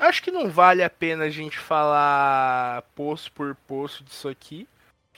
[0.00, 4.66] Acho que não vale a pena a gente falar poço por poço disso aqui.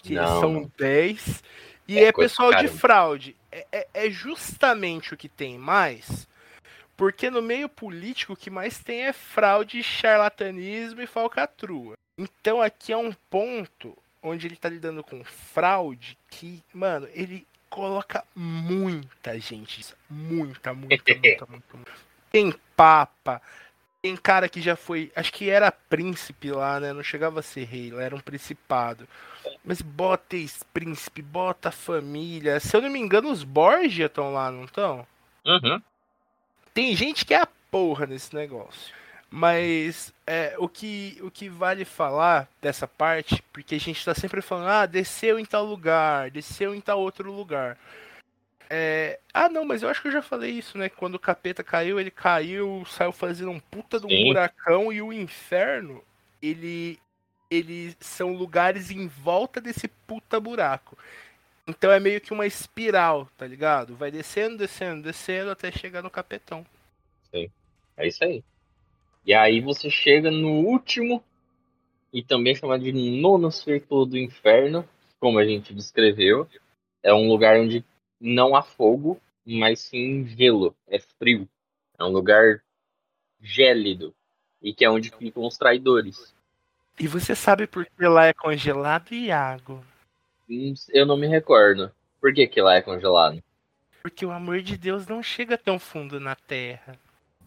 [0.00, 0.72] Porque Não, são não.
[0.78, 1.42] 10.
[1.86, 3.34] E É é, pessoal de fraude.
[3.50, 6.28] É, é- é justamente o que tem mais.
[6.96, 11.94] Porque no meio político o que mais tem é fraude, charlatanismo e falcatrua.
[12.18, 18.24] Então aqui é um ponto onde ele tá lidando com fraude que, mano, ele coloca
[18.34, 19.94] muita gente.
[20.10, 21.92] Muita, muita, muita, muita, muita.
[22.32, 23.40] Tem papa,
[24.02, 25.10] tem cara que já foi.
[25.14, 26.92] Acho que era príncipe lá, né?
[26.92, 29.08] Não chegava a ser rei, era um principado.
[29.64, 32.60] Mas bota ex-príncipe, bota família.
[32.60, 35.06] Se eu não me engano, os Borgia estão lá, não estão?
[35.44, 35.82] Uhum.
[36.72, 38.94] Tem gente que é a porra nesse negócio.
[39.30, 44.40] Mas é, o, que, o que vale falar dessa parte, porque a gente tá sempre
[44.40, 47.76] falando, ah, desceu em tal lugar, desceu em tal outro lugar.
[48.70, 50.88] É, ah, não, mas eu acho que eu já falei isso, né?
[50.88, 54.24] Quando o capeta caiu, ele caiu, saiu fazendo um puta de um Sim.
[54.24, 56.02] buracão e o inferno,
[56.42, 56.98] ele,
[57.50, 60.98] ele são lugares em volta desse puta buraco.
[61.66, 63.94] Então é meio que uma espiral, tá ligado?
[63.94, 66.66] Vai descendo, descendo, descendo até chegar no capetão.
[67.98, 68.42] É isso aí.
[69.26, 71.22] E aí você chega no último,
[72.12, 74.88] e também chamado de nono círculo do inferno,
[75.20, 76.48] como a gente descreveu.
[77.02, 77.84] É um lugar onde
[78.20, 80.74] não há fogo, mas sim gelo.
[80.86, 81.48] É frio.
[81.98, 82.62] É um lugar
[83.40, 84.14] gélido.
[84.62, 86.34] E que é onde ficam os traidores.
[86.98, 89.84] E você sabe por que lá é congelado, Iago?
[90.50, 91.92] Hum, Eu não me recordo.
[92.20, 93.42] Por que, que lá é congelado?
[94.02, 96.98] Porque o amor de Deus não chega tão fundo na terra.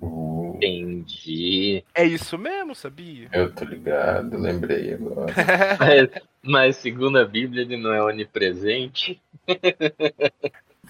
[0.02, 1.84] Entendi.
[1.94, 3.30] É isso mesmo, sabia?
[3.34, 5.34] eu tô ligado, lembrei agora.
[6.44, 9.22] Mas, segundo a Bíblia, ele não é onipresente.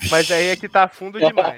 [0.10, 1.58] Mas aí é que tá fundo demais.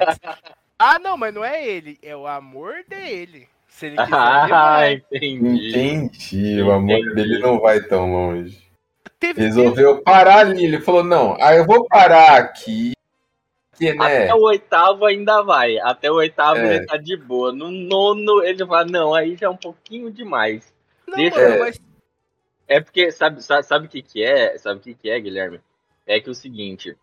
[0.78, 3.48] Ah, não, mas não é ele, é o amor dele.
[3.70, 5.70] Se ele quiser, Ah, entendi.
[5.70, 7.16] Entendi, o amor Entendi.
[7.16, 8.62] dele não vai tão longe.
[9.20, 12.92] Teve, Resolveu parar ali, ele falou, não, aí eu vou parar aqui,
[13.78, 15.78] que né, Até o oitavo ainda vai.
[15.80, 16.76] Até o oitavo É.
[16.76, 17.54] ele tá de boa.
[17.54, 20.74] No nono ele fala, não, aí já é um pouquinho demais.
[21.08, 21.80] Não, deixa- mano, mas
[22.68, 24.58] É porque, sabe, sabe, sabe o que que é?
[24.58, 25.60] Sabe o que que é, Guilherme?
[26.06, 26.96] É que o seguinte,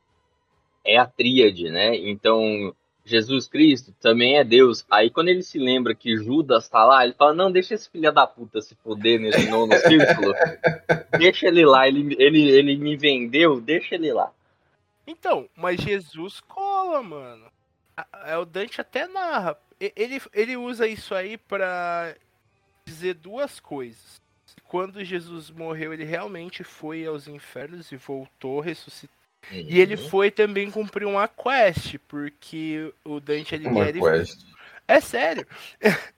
[0.85, 1.95] é a tríade, né?
[1.97, 4.85] Então, Jesus Cristo também é Deus.
[4.91, 8.13] Aí quando ele se lembra que Judas tá lá, ele fala, não, deixa esse filho
[8.13, 10.35] da puta se foder nesse nono círculo.
[11.19, 14.33] deixa ele lá, ele, ele, ele me vendeu, deixa ele lá.
[15.07, 17.51] Então, mas Jesus cola, mano.
[18.25, 19.59] É o Dante até narra.
[19.81, 22.15] E- Ele, ele usa isso aí pra
[22.87, 24.21] dizer duas coisas.
[24.71, 29.17] Quando Jesus morreu, ele realmente foi aos infernos e voltou, ressuscitou.
[29.51, 30.09] E ele Uhum.
[30.09, 33.99] foi também cumprir uma quest, porque o Dante uma Alighieri.
[34.01, 34.39] quest.
[34.87, 35.45] É sério.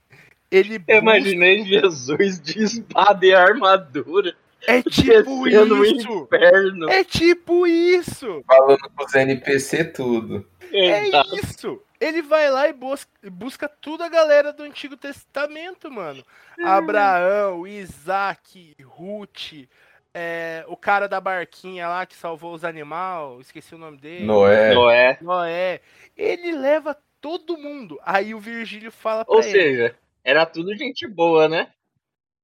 [0.51, 4.37] Ele Eu busca- imaginei Jesus de espada e armadura
[4.67, 6.25] É tipo isso!
[6.31, 6.91] inferno.
[6.91, 8.45] É tipo isso!
[8.47, 10.47] Falando com os NPC tudo.
[10.71, 11.37] É Exato.
[11.37, 11.83] isso!
[12.03, 16.25] Ele vai lá e busca, busca toda a galera do Antigo Testamento, mano.
[16.65, 19.69] Abraão, Isaac, Ruth,
[20.13, 24.25] é, o cara da barquinha lá que salvou os animais, esqueci o nome dele.
[24.25, 24.75] Noé.
[24.75, 25.19] Noé.
[25.23, 25.81] Noé.
[26.17, 28.01] Ele leva todo mundo.
[28.05, 29.53] Aí o Virgílio fala pra Ou ele.
[29.53, 31.73] seja, era tudo gente boa, né?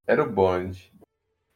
[0.07, 0.89] Era o bonde.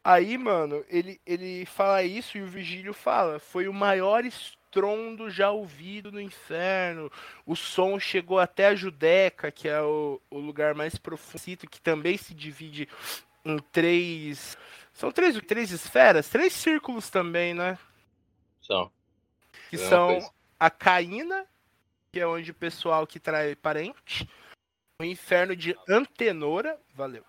[0.03, 4.25] Aí, mano, ele, ele fala isso e o Virgílio fala: foi o maior
[4.73, 7.11] estrondo já ouvido no inferno.
[7.45, 12.17] O som chegou até a Judeca, que é o, o lugar mais profundo, que também
[12.17, 12.89] se divide
[13.45, 14.57] em três.
[14.91, 16.27] São três, três esferas?
[16.27, 17.77] Três círculos também, né?
[18.61, 18.91] Só.
[19.69, 20.31] Que É são coisa.
[20.59, 21.45] a Caína,
[22.11, 24.27] que é onde o pessoal que trai parente.
[24.99, 27.23] O inferno de Antenora, valeu.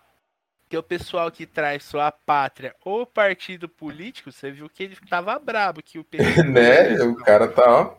[0.74, 4.32] Que é o pessoal que traz sua pátria ou partido político.
[4.32, 7.00] Você viu que ele tava brabo, que o PT né?
[7.00, 7.96] O cara tá, ó,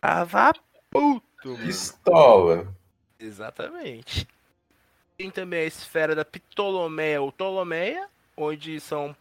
[0.00, 0.54] tava
[0.90, 1.58] puto, mano.
[1.58, 2.74] pistola.
[3.20, 4.26] Exatamente.
[5.18, 9.14] Tem também a esfera da Ptolomeia ou Ptolomeia, onde são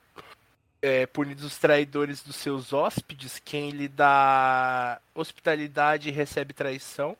[0.81, 3.41] é, punidos os traidores dos seus hóspedes.
[3.43, 7.17] Quem lhe dá hospitalidade recebe traição.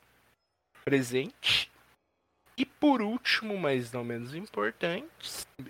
[0.86, 1.70] Presente.
[2.58, 5.06] E por último, mas não menos importante,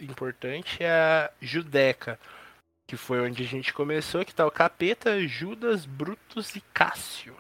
[0.00, 2.18] importante é a Judeca,
[2.86, 7.34] que foi onde a gente começou, que tá o Capeta, Judas, Brutus e Cássio.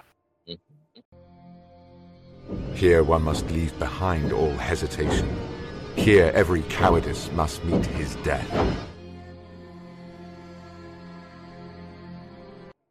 [2.74, 5.26] Here one must leave behind all hesitation.
[5.96, 8.46] Here every cowardice must meet his death.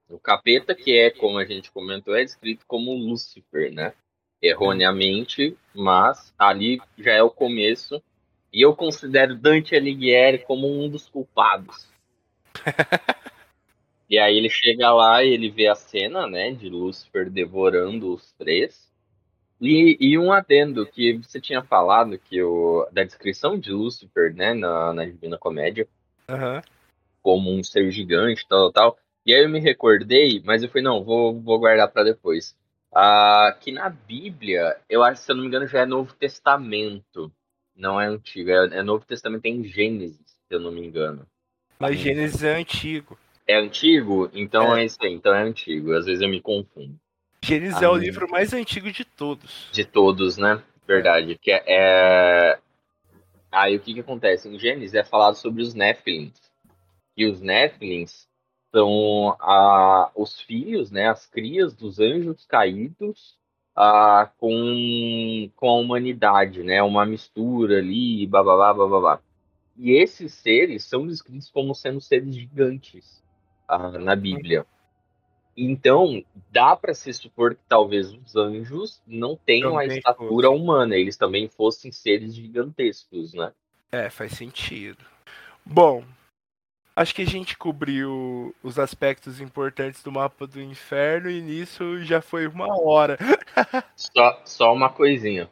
[0.09, 3.93] O capeta, que é, como a gente comentou, é descrito como Lúcifer, né?
[4.41, 8.01] Erroneamente, mas ali já é o começo.
[8.51, 11.89] E eu considero Dante Alighieri como um dos culpados.
[14.09, 18.31] e aí ele chega lá e ele vê a cena, né, de Lúcifer devorando os
[18.33, 18.89] três.
[19.59, 24.53] E, e um adendo que você tinha falado que o, da descrição de Lúcifer, né,
[24.53, 25.87] na, na Divina Comédia,
[26.29, 26.61] Aham.
[27.21, 29.05] como um ser gigante, tal, tal, tal.
[29.25, 32.55] E aí eu me recordei, mas eu falei, não, vou, vou guardar para depois.
[32.95, 37.29] Ah, que na Bíblia, eu acho, se eu não me engano, já é Novo Testamento.
[37.75, 41.27] Não é antigo, é, é Novo Testamento em Gênesis, se eu não me engano.
[41.77, 43.19] Mas Gênesis é antigo.
[43.45, 44.29] É antigo?
[44.33, 44.81] Então É.
[44.81, 45.91] é, isso aí, então é antigo.
[45.93, 46.97] Às vezes eu me confundo.
[47.43, 49.67] Gênesis é o livro mais antigo de todos.
[49.73, 50.63] De todos, né?
[50.87, 51.37] Verdade.
[51.37, 52.59] Que é, é-
[53.51, 54.47] Aí o que que acontece?
[54.49, 56.33] Em Gênesis é falado sobre os Néfilins.
[57.17, 58.25] E os Néfilins
[58.75, 61.07] são a, os filhos, né?
[61.07, 63.37] As crias dos anjos caídos
[63.73, 66.83] ah, com, com a humanidade, né?
[66.83, 69.21] Uma mistura ali, bababá, bababá.
[69.77, 73.23] E esses seres são descritos como sendo seres gigantes
[73.65, 74.65] ah, na Bíblia.
[75.55, 76.21] Então,
[76.51, 81.15] dá para se supor que talvez os anjos não tenham a Também estatura humana, eles
[81.15, 83.53] também fossem seres gigantescos, né?
[83.89, 84.97] É, faz sentido.
[85.65, 86.03] Bom,
[86.95, 92.21] acho que a gente cobriu os aspectos importantes do mapa do inferno e nisso já
[92.21, 93.17] foi uma hora.
[93.95, 95.49] Só, só uma coisinha.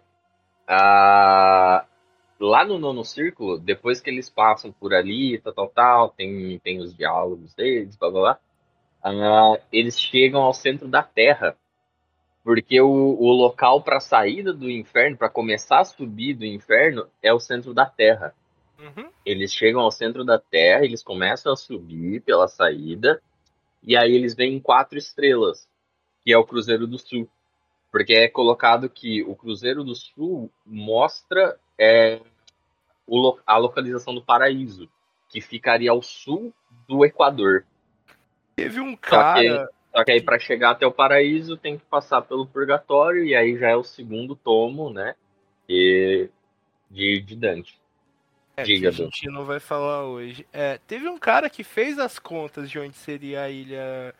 [0.68, 1.86] Ah,
[2.40, 6.80] lá no nono círculo, depois que eles passam por ali, tal, tal, tal, tem, tem
[6.80, 8.40] os diálogos deles, blá blá blá,
[9.04, 11.58] ah, eles chegam ao centro da Terra.
[12.44, 17.34] Porque o, o local para saída do inferno, para começar a subir do inferno, é
[17.34, 18.36] o centro da Terra.
[18.84, 19.10] Uhum.
[19.26, 23.22] Eles chegam ao centro da Terra, eles começam a subir pela saída,
[23.82, 25.70] e aí eles veem quatro estrelas,
[26.22, 27.30] que é o Cruzeiro do Sul.
[27.92, 32.20] Porque é colocado que o Cruzeiro do Sul mostra é,
[33.08, 34.90] o a localização do paraíso,
[35.30, 36.54] que ficaria ao sul
[36.88, 37.66] do Equador.
[38.56, 39.70] Teve um cara.
[39.92, 43.58] só que aí para chegar até o paraíso tem que passar pelo purgatório, e aí
[43.58, 45.16] já é o segundo tomo, né?
[45.70, 46.30] E,
[46.90, 47.83] de, de Dante.
[48.56, 49.04] É, que Diga, a Du.
[49.06, 50.48] gente não vai falar hoje.
[50.54, 54.14] É, teve um cara que fez as contas de onde seria a ilha.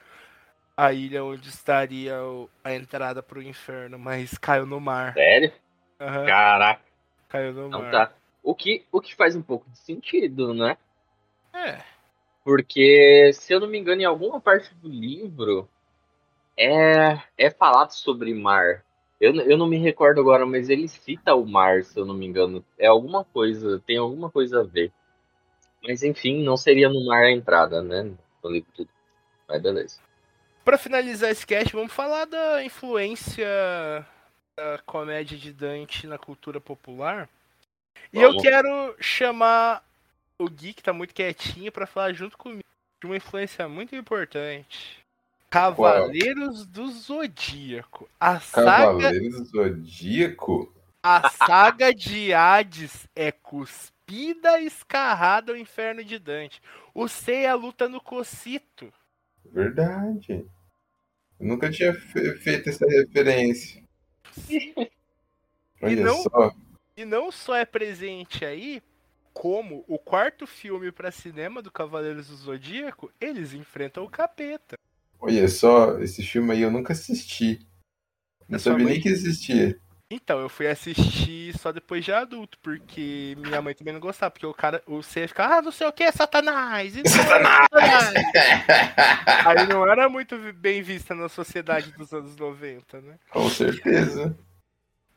[0.76, 5.14] A ilha onde estaria o- a entrada pro inferno, mas caiu no mar.
[5.14, 5.54] Sério?
[6.00, 6.82] Aham, Caraca.
[7.30, 7.92] caiu no Então mar.
[7.92, 8.14] tá.
[8.42, 10.78] O que, o que faz um pouco de sentido, né?
[11.54, 11.84] É,
[12.44, 15.70] Porque, se eu não me engano, em alguma parte do livro
[16.58, 18.84] é, é falado sobre mar.
[19.24, 22.26] Eu, eu não me recordo agora, mas ele cita o mar, se eu não me
[22.26, 22.64] engano.
[22.78, 24.92] É alguma coisa, tem alguma coisa a ver.
[25.82, 28.12] Mas enfim, não seria no mar a entrada, né?
[28.44, 28.88] No livro de-
[29.48, 30.00] Mas beleza.
[30.66, 33.48] Pra finalizar esse cast, vamos falar da influência
[34.58, 37.30] da comédia de Dante na cultura popular.
[38.12, 39.86] E eu quero chamar
[40.38, 42.64] o Gui, que tá muito quietinho, pra falar junto comigo
[43.02, 45.03] de uma influência muito importante.
[45.54, 48.10] Cavaleiros do Zodíaco.
[48.20, 50.74] A saga, Cavaleiros do Zodíaco?
[51.04, 53.32] a saga de Hades é
[54.14, 56.62] lambida escarrada ao inferno de Dante.
[56.94, 58.92] O Seiya luta no Cocito.
[59.46, 60.46] Verdade.
[61.40, 63.84] Eu nunca tinha fe- feito essa referência.
[65.82, 66.52] Olha não- só.
[66.96, 68.82] E não só é presente aí,
[69.34, 74.78] como o quarto filme pra cinema do Cavaleiros do Zodíaco, eles enfrentam o capeta.
[75.26, 77.66] Olha só, esse filme aí eu nunca assisti.
[78.50, 79.80] Não É sua sabia mãe nem que existia.
[80.12, 84.46] Então, eu fui assistir só depois de adulto, porque minha mãe também não gostava, porque
[84.46, 86.98] o cara, o C ia ficar, ah, não sei o que, Satanás!
[86.98, 87.68] e não, Satanás!
[87.74, 88.14] Satanás!
[89.48, 93.18] Aí não era muito bem vista na sociedade dos anos 90, né?
[93.32, 94.38] Com certeza.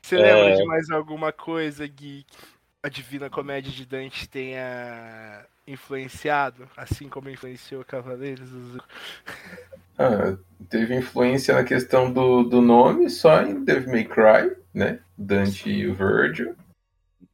[0.01, 0.23] Você É.
[0.23, 2.37] lembra de mais alguma coisa, Gui, que
[2.81, 8.49] a Divina Comédia de Dante tenha influenciado, assim como influenciou Cavaleiros?
[8.51, 8.83] dos-
[9.99, 10.37] Ah,
[10.69, 15.01] teve influência na questão do, do nome, só em Devil May Cry, né?
[15.17, 16.55] Dante e o Virgil.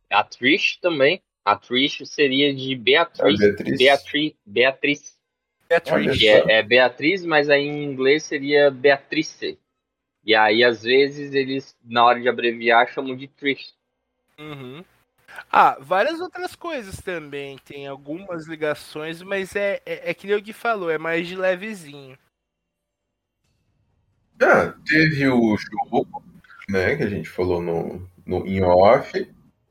[0.09, 1.21] A Trish também.
[1.45, 3.39] A Trish seria de A Beatriz.
[3.41, 3.79] Beatriz.
[4.47, 5.19] Beatriz.
[5.69, 6.21] Beatriz.
[6.21, 6.25] Só.
[6.29, 9.59] é, é Beatriz, mas aí em inglês seria Beatrice.
[10.25, 13.75] E aí, às vezes, eles, na hora de abreviar, chamam de Trish.
[14.39, 14.85] Uhum.
[15.51, 17.59] Ah, várias outras coisas também.
[17.59, 21.37] Tem algumas ligações, mas é, é, é que nem o Gui falou, é mais de
[21.37, 22.19] levezinho.
[24.41, 26.23] Ah, teve o jogo,
[26.69, 26.97] né?
[26.97, 29.13] Que a gente falou no, no in off.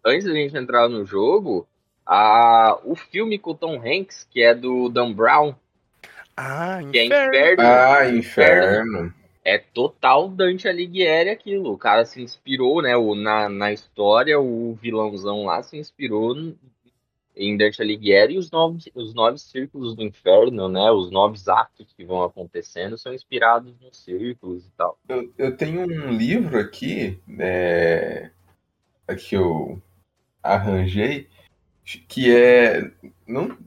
[0.05, 1.68] Antes da gente entrar no jogo,
[2.05, 5.55] a, o filme com o Tom Hanks, que é do Dan Brown,
[6.38, 7.36] Ah, que é inferno.
[7.36, 9.14] Inferno, Ah, Inferno.
[9.43, 11.71] É total Dante Alighieri aquilo.
[11.71, 12.95] O cara se inspirou, né?
[12.95, 16.35] O, na, na história, o vilãozão lá se inspirou
[17.35, 20.91] em Dante Alighieri e os nove, os nove círculos do inferno, né?
[20.91, 24.97] Os nove atos que vão acontecendo são inspirados nos círculos e tal.
[25.07, 28.29] Eu, eu tenho um livro aqui, é,
[29.17, 29.81] que eu
[30.43, 31.27] arranjei,
[32.07, 32.91] que é.
[33.27, 33.57] Não,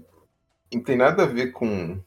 [0.73, 2.01] não tem nada a ver com,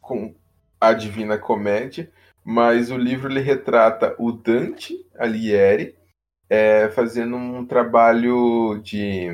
[0.00, 0.34] com
[0.80, 2.10] a Divina Comédia,
[2.44, 5.94] mas o livro ele retrata o Dante Alighieri
[6.48, 9.28] é, fazendo um trabalho de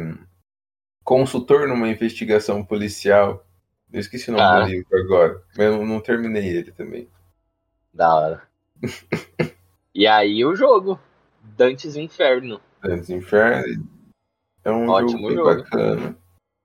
[1.04, 3.44] consultor numa investigação policial.
[3.92, 4.60] Eu esqueci o nome Ah.
[4.60, 7.08] do livro agora, mas eu não terminei ele também.
[7.92, 8.42] Da hora.
[9.94, 11.00] e aí o jogo.
[11.42, 12.60] Dantes Inferno.
[12.82, 13.88] Dantes Inferno
[14.64, 15.62] é um Ótimo jogo jogo.
[15.62, 16.16] bacana,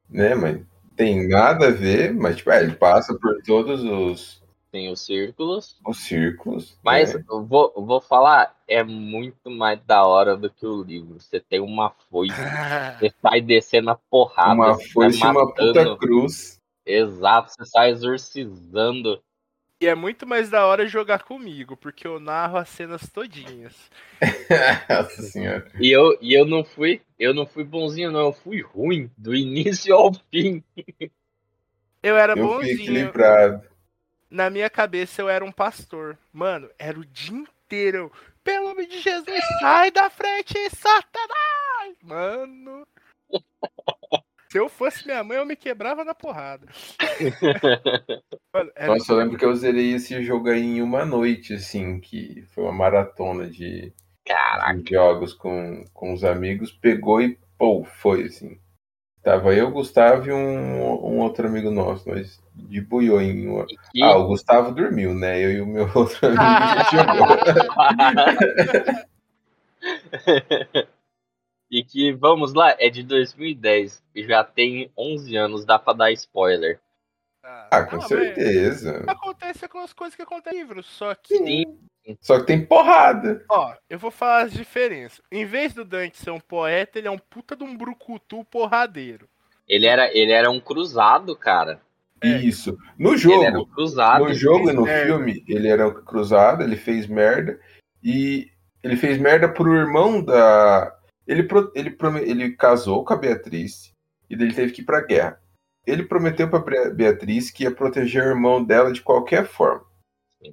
[0.09, 0.61] né, mas
[0.95, 4.42] tem nada a ver, mas tipo, é, ele passa por todos os,
[4.73, 5.79] Tem os círculos.
[5.85, 6.75] os círculos.
[6.83, 7.23] Mas né?
[7.29, 11.19] eu vou, eu vou falar, é muito mais da hora do que o livro.
[11.19, 12.33] Você tem uma foice,
[12.99, 14.55] você sai descendo a porrada.
[14.55, 16.59] uma foice e sai uma puta cruz.
[16.83, 19.21] Exato, você sai exorcizando.
[19.79, 23.75] e é muito mais da hora jogar comigo, porque eu narro as cenas todinhas.
[24.89, 25.71] Nossa senhora.
[25.79, 29.35] E eu, e eu não fui, eu não fui bonzinho, não, eu fui ruim, do
[29.35, 30.63] início ao fim.
[32.01, 32.81] Eu era Eu fui bonzinho.
[32.81, 33.72] equilibrado.
[34.33, 36.17] Na minha cabeça eu era um pastor.
[36.33, 38.11] Mano, era o dia inteiro.
[38.43, 41.95] Pelo nome de Jesus, sai da frente, Satanás!
[42.01, 42.87] Mano.
[44.51, 46.67] Se eu fosse minha mãe, eu me quebrava na porrada.
[48.51, 52.43] Mano, Nossa, eu lembro que eu zerei esse jogo aí em uma noite, assim, que
[52.55, 53.93] foi uma maratona de,
[54.25, 58.59] Caraca, de jogos com, com os amigos, pegou e pô, foi assim.
[59.23, 63.65] Tava eu, Gustavo e um, um outro amigo nosso, nós de buiou em uma...
[63.93, 65.41] e Ah, o Gustavo dormiu, né?
[65.41, 66.41] Eu e o meu outro amigo
[66.91, 67.37] jogou.
[71.71, 76.11] e que, vamos lá, é de 2010, e já tem 11 anos, dá pra dar
[76.11, 76.81] spoiler.
[77.41, 79.03] Ah, com Não, mas certeza.
[79.07, 81.37] Acontece com as coisas que acontecem no livro, só que.
[81.37, 81.79] Sim.
[82.19, 83.43] Só que tem porrada.
[83.49, 85.21] Ó, eu vou falar as diferenças.
[85.31, 89.27] Em vez do Dante ser um poeta, ele é um puta de um brucutu porradeiro.
[89.67, 91.79] Ele era, ele era um cruzado, cara.
[92.21, 92.37] É.
[92.37, 92.77] Isso.
[92.97, 94.23] No Ele era um jogo, cruzado.
[94.25, 95.05] no jogo e no merda.
[95.05, 97.59] filme, ele era um cruzado, ele fez merda.
[98.03, 98.49] E
[98.81, 100.93] ele fez merda pro irmão da.
[101.25, 103.93] Ele, pro- ele, ele casou com a Beatriz
[104.29, 105.39] e ele teve que ir pra guerra.
[105.87, 106.59] Ele prometeu pra
[106.89, 109.85] Beatriz que ia proteger o irmão dela de qualquer forma.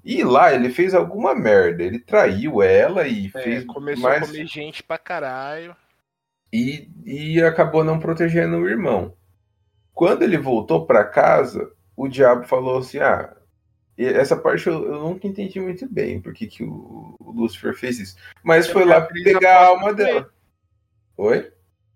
[0.05, 1.83] E lá ele fez alguma merda.
[1.83, 4.23] Ele traiu ela e É, fez começou mais.
[4.23, 5.75] a comer gente pra caralho.
[6.53, 9.15] e, e acabou não protegendo o irmão.
[9.93, 13.37] Quando ele voltou para casa, o diabo falou assim: Ah,
[13.99, 18.17] essa parte eu, eu nunca entendi muito bem por que, o, o Lúcifer fez isso.
[18.43, 20.33] Mas É foi porque lá pegar a alma dela.
[21.17, 21.53] Oi?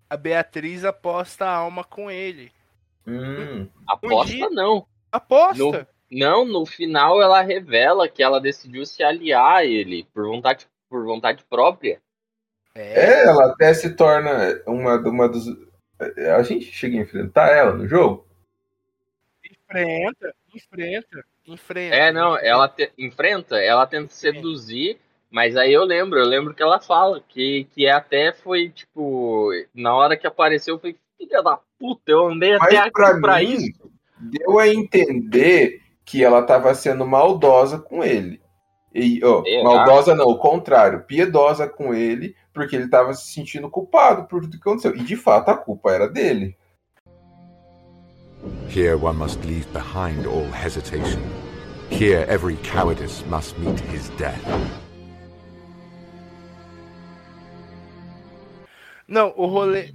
[0.09, 2.51] A Beatriz aposta a alma com ele.
[3.07, 4.85] Hum, Aposta dia- não.
[5.11, 5.87] Aposta!
[6.15, 11.03] Não, no final ela revela que ela decidiu se aliar a ele por vontade, por
[11.03, 12.01] vontade própria.
[12.73, 12.99] É.
[12.99, 15.45] é, ela até se torna uma, uma dos.
[16.37, 18.25] A gente chega a enfrentar ela no jogo?
[19.43, 21.95] Enfrenta, enfrenta, enfrenta.
[21.95, 24.97] É, não, ela te- enfrenta, ela tenta seduzir,
[25.29, 29.93] mas aí eu lembro, eu lembro que ela fala que, que até foi, tipo, na
[29.93, 33.39] hora que apareceu, eu falei, filha da puta, eu andei Mas até aqui pra pra,
[33.39, 33.91] mim, isso.
[34.17, 38.39] deu a entender que ela tava sendo maldosa com ele.
[38.93, 39.63] E, ó, Será?
[39.63, 44.51] maldosa não, o contrário, piedosa com ele, porque ele tava se sentindo culpado por tudo
[44.51, 44.95] que aconteceu.
[44.95, 46.55] E de fato a culpa era dele.
[48.69, 51.21] Here one must leave behind all hesitation.
[51.89, 54.39] Here every cowardice must meet his death.
[59.07, 59.93] Não, o rolê.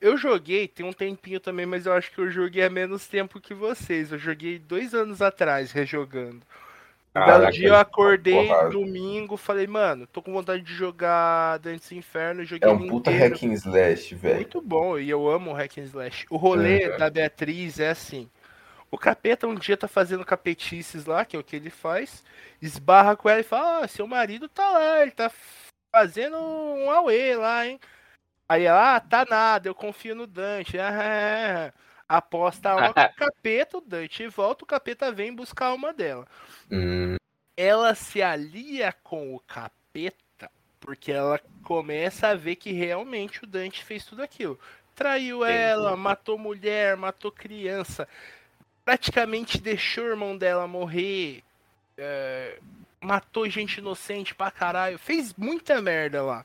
[0.00, 3.40] Eu joguei, tem um tempinho também, mas eu acho que eu joguei há menos tempo
[3.40, 4.10] que vocês.
[4.10, 6.40] Eu joguei dois anos atrás, rejogando.
[7.14, 8.70] Um belo dia eu acordei porrada.
[8.70, 13.10] domingo, falei, mano, tô com vontade de jogar Dantes Inferno, joguei É um ele puta
[13.10, 13.34] inteiro.
[13.34, 14.36] hack and slash, velho.
[14.36, 16.26] Muito bom, e eu amo o Hack and Slash.
[16.30, 16.98] O rolê Uhum.
[16.98, 18.28] da Beatriz é assim.
[18.92, 22.24] O capeta um dia tá fazendo capetices lá, que é o que ele faz,
[22.62, 25.30] esbarra com ela e fala, ah, seu marido tá lá, ele tá
[25.94, 27.78] fazendo um auê lá, hein?
[28.50, 30.76] Aí ela, ah, tá nada, eu confio no Dante.
[32.12, 35.68] Ah, aposta a alma com o capeta, o Dante volta, o capeta vem buscar a
[35.68, 36.26] alma dela
[36.68, 37.14] Hum,
[37.56, 40.50] ela se alia com o capeta
[40.80, 44.58] porque ela começa a ver que realmente o Dante fez tudo aquilo.
[44.96, 45.56] Traiu Entendi.
[45.56, 48.08] ela, matou mulher, matou criança,
[48.84, 51.44] praticamente deixou o irmão dela morrer,
[51.96, 52.58] é,
[53.00, 56.44] matou gente inocente pra caralho, fez muita merda lá.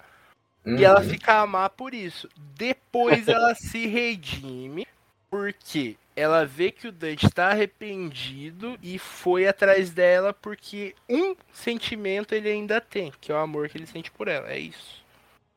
[0.66, 1.10] E ela uhum.
[1.10, 2.28] fica a amar por isso.
[2.58, 4.88] Depois ela se redime,
[5.30, 12.34] porque ela vê que o Dante tá arrependido e foi atrás dela porque um sentimento
[12.34, 14.50] ele ainda tem, que é o amor que ele sente por ela.
[14.50, 15.04] É isso.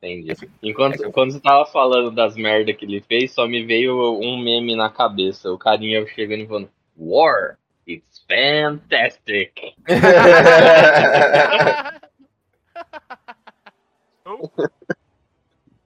[0.01, 0.33] Entendi.
[0.61, 4.75] Enquanto quando você tava falando das merdas que ele fez, só me veio um meme
[4.75, 5.51] na cabeça.
[5.51, 7.57] O carinha chegando e falando, War,
[7.87, 9.73] it's fantastic.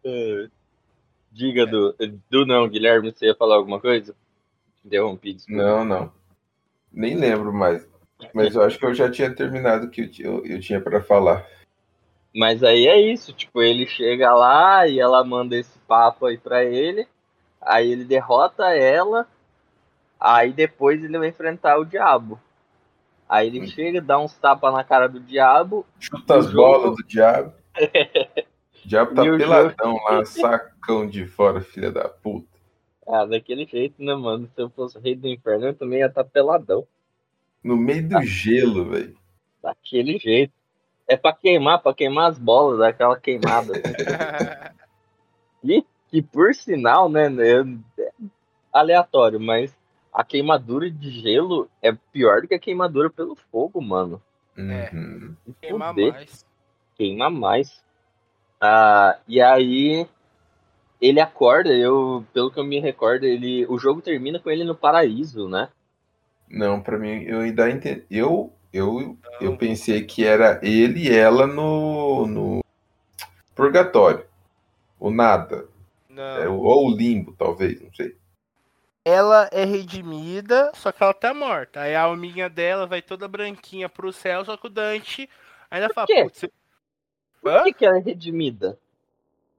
[0.04, 0.48] Eh,
[1.32, 1.96] Diga do,
[2.30, 4.14] do não, Guilherme, você ia falar alguma coisa?
[4.86, 5.64] Interrompi, desculpa.
[5.64, 6.12] Não, não.
[6.92, 7.88] Nem lembro mais.
[8.36, 11.02] Mas eu acho que eu já tinha terminado o que eu, eu, eu tinha pra
[11.02, 11.44] falar.
[12.36, 16.64] Mas aí é isso, tipo, ele chega lá e ela manda esse papo aí pra
[16.64, 17.08] ele,
[17.62, 19.28] aí ele derrota ela,
[20.20, 22.40] aí depois ele vai enfrentar o diabo.
[23.28, 23.68] Aí ele Hum.
[23.68, 27.54] chega, dá uns tapas na cara do diabo, Chuta as jogo- bolas do diabo.
[28.84, 32.48] O diabo tá E peladão lá, sacão de fora, filha da puta.
[33.08, 34.50] ah, daquele jeito, né, mano?
[34.54, 36.86] Se eu fosse rei do inferno, eu também ia estar peladão.
[37.64, 39.16] No meio do gelo, velho.
[39.62, 40.52] Daquele jeito.
[41.08, 43.74] É pra queimar, pra queimar as bolas, daquela queimada.
[45.64, 47.62] E, que por sinal, né, né,
[47.98, 48.12] é
[48.74, 49.74] aleatório, mas
[50.12, 54.22] a queimadura de gelo é pior do que a queimadura pelo fogo, mano.
[54.58, 54.90] É.
[54.94, 55.36] Uhum.
[55.62, 56.46] Queimar mais.
[56.98, 57.82] Queima mais.
[58.60, 60.08] Ah, e aí
[61.02, 64.74] ele acorda, eu, pelo que eu me recordo, ele, o jogo termina com ele no
[64.74, 65.68] paraíso, né?
[66.50, 68.06] Não, pra mim, eu ainda entendi.
[68.10, 72.64] Eu, eu, eu pensei que era ele e ela no, no
[73.54, 74.26] purgatório.
[74.98, 75.68] O nada.
[76.08, 76.38] Não.
[76.38, 78.16] É, ou o limbo, talvez, não sei.
[79.04, 81.82] Ela é redimida, só que ela tá morta.
[81.82, 85.30] Aí a alminha dela vai toda branquinha pro céu, só que o Dante
[85.70, 86.24] ainda fala, quê?
[86.24, 86.46] putz,
[87.44, 87.64] Por Hã?
[87.64, 88.80] que, que ela é redimida?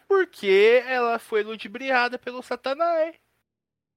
[0.09, 3.15] porque ela foi ludibriada pelo Satanás.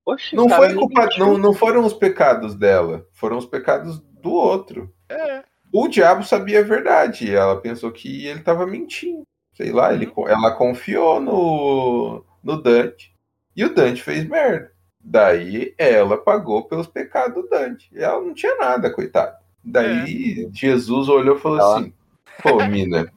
[0.06, 4.92] Oxe, Não, foi culpa, não, não foram os pecados dela, foram os pecados do outro.
[5.10, 5.44] É.
[5.72, 9.24] O diabo sabia a verdade, ela pensou que ele estava mentindo.
[9.54, 13.14] Sei lá, ele, ela confiou no, no Dante
[13.56, 14.72] e o Dante fez merda.
[15.00, 17.90] Daí ela pagou pelos pecados do Dante.
[17.94, 19.36] E ela não tinha nada, coitado.
[19.64, 21.94] Daí Jesus olhou e falou Ela- assim:
[22.42, 23.12] Pô, mina,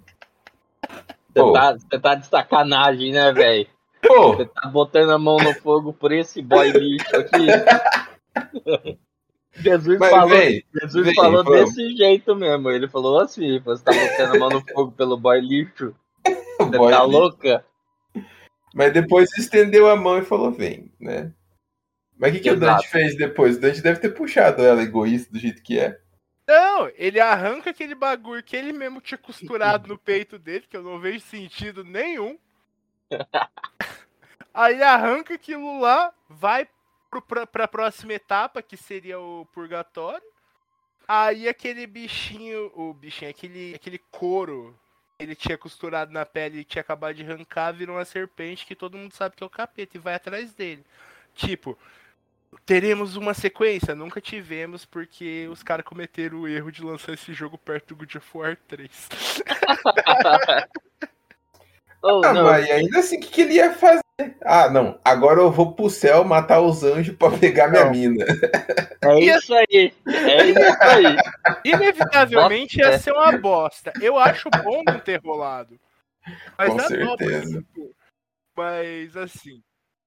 [1.35, 3.66] Você tá, você tá de sacanagem, né, velho?
[4.02, 7.47] Você tá botando a mão no fogo por esse boy lixo aqui.
[9.52, 11.74] Jesus mas falou, vem, Jesus vem, falou vamos.
[11.74, 12.70] desse jeito mesmo.
[12.70, 15.94] Ele falou assim: você tá botando a mão no fogo pelo boy lixo.
[16.61, 17.19] Você boy tá lixo.
[17.19, 17.65] louca?
[18.74, 21.32] Mas depois estendeu a mão e falou: Vem, né?
[22.16, 22.61] Mas o que, que o.
[22.61, 23.57] Dante fez depois?
[23.57, 25.98] O Dante deve ter puxado ela egoísta do jeito que é.
[26.51, 30.82] Não, ele arranca aquele bagulho que ele mesmo tinha costurado no peito dele, que eu
[30.82, 32.36] não vejo sentido nenhum.
[34.52, 36.68] Aí arranca aquilo lá, vai
[37.09, 40.27] pro, pra, pra próxima etapa, que seria o purgatório.
[41.06, 44.77] Aí aquele bichinho, o bichinho, aquele, aquele couro
[45.20, 48.98] ele tinha costurado na pele e tinha acabado de arrancar, virou uma serpente que todo
[48.98, 50.85] mundo sabe que é o capeta e vai atrás dele.
[51.32, 51.78] Tipo,
[52.66, 53.94] teremos uma sequência?
[53.94, 58.14] Nunca tivemos, porque os caras cometeram o erro de lançar esse jogo perto do God
[58.16, 58.90] of War 3.
[62.02, 64.01] Oh, Ah, não, mas ainda assim, o que, que ele ia fazer?
[64.43, 64.98] Ah, não.
[65.05, 67.90] Agora eu vou pro céu matar os anjos pra pegar minha Não.
[67.90, 68.24] mina.
[69.02, 69.93] é isso aí.
[70.06, 71.16] É isso aí.
[71.62, 73.93] Inevitavelmente ia ser uma bosta.
[74.01, 75.78] Eu acho bom não ter rolado.
[76.56, 77.59] Mas Com dobra, certeza.
[77.59, 77.94] tipo,
[78.56, 79.62] Mas assim,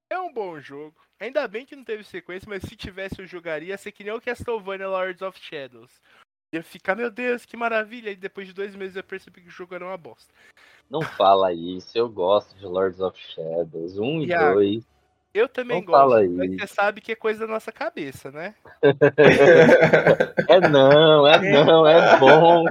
[0.10, 0.96] é um bom jogo.
[1.24, 4.12] Ainda bem que não teve sequência, mas se tivesse eu jogaria, ia ser que nem
[4.14, 5.90] o Castlevania Lords of Shadows.
[6.54, 8.10] Ia ficar, meu Deus, que maravilha.
[8.10, 10.34] E depois de dois meses eu percebi que o jogo era uma bosta.
[10.90, 11.98] Não fala isso.
[11.98, 14.54] Eu gosto de Lords of Shadows 1 e Iago.
[14.56, 14.84] 2.
[15.34, 16.60] Eu também Não fala gosto, mas isso.
[16.60, 18.54] você sabe que é coisa da nossa cabeça, né?
[20.50, 22.66] É não, é não, é bom.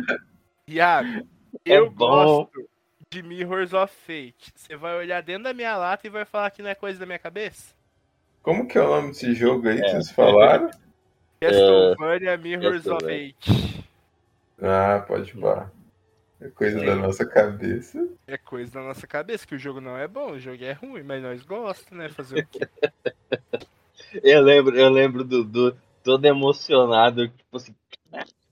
[0.69, 1.27] Iago,
[1.65, 2.45] É eu bom.
[2.45, 2.69] gosto
[3.11, 4.53] de Mirrors of Fate.
[4.55, 7.07] Você vai olhar dentro da minha lata e vai falar que não é coisa da
[7.07, 7.75] minha cabeça?
[8.43, 9.91] Como que é o nome desse jogo aí que É.
[9.91, 10.71] vocês falaram?
[11.41, 13.05] Castlevania Mirrors of.
[13.05, 13.85] Fate.
[14.61, 15.71] Ah, pode bar.
[16.41, 18.09] É coisa da nossa cabeça.
[18.27, 21.03] É coisa da nossa cabeça, que o jogo não é bom, o jogo é ruim,
[21.03, 22.09] mas nós gostamos, né?
[22.09, 22.69] Fazer o quê?
[24.23, 25.75] Eu lembro, eu lembro do, do
[26.05, 27.75] todo emocionado, tipo assim,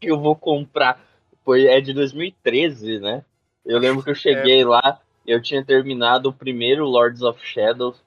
[0.01, 0.99] que eu vou comprar.
[1.45, 3.23] Foi é de 2013, né?
[3.67, 8.03] Eu lembro que eu cheguei lá, eu tinha terminado o primeiro Lords of Shadows.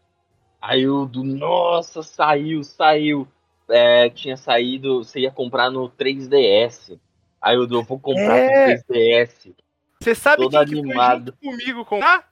[0.66, 3.28] Aí o do nossa, saiu, saiu.
[3.70, 6.98] É, tinha saído, você ia comprar no 3DS.
[7.42, 8.76] Aí o do eu vou comprar É.
[8.78, 9.54] no 3DS.
[10.00, 11.36] Você sabe Todo quem que foi animado.
[11.42, 12.30] junto comigo comprar?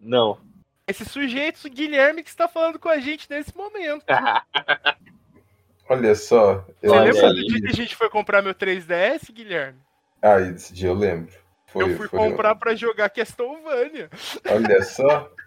[0.00, 0.38] Não.
[0.86, 4.04] Esse sujeito, o Guilherme, que está falando com a gente nesse momento.
[5.88, 6.64] Olha só.
[6.82, 7.34] Eu Você Olha lembra aí.
[7.34, 9.78] do dia que a gente foi comprar meu 3DS, Guilherme?
[10.22, 11.32] Ah, esse dia eu lembro.
[11.66, 14.08] Foi, eu fui foi- comprar pra jogar Castlevania.
[14.48, 15.30] Olha só.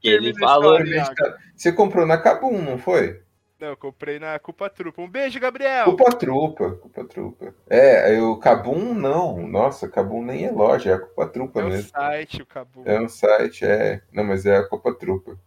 [0.00, 0.78] Que ele falou.
[0.80, 1.36] história.
[1.54, 3.22] Você comprou na Kabum, não foi?
[3.58, 5.00] Não, eu comprei na Culpa Trupa.
[5.00, 5.86] Um beijo, Gabriel.
[5.86, 7.54] Culpa Trupa, Culpa Trupa.
[7.70, 9.46] É, aí o Kabum não.
[9.48, 11.88] Nossa, Kabum nem é loja, é a Culpa Trupa É mesmo.
[11.88, 12.82] site, o Cabo.
[12.84, 14.02] É um site, é.
[14.12, 15.38] Não, mas é a Culpa Trupa.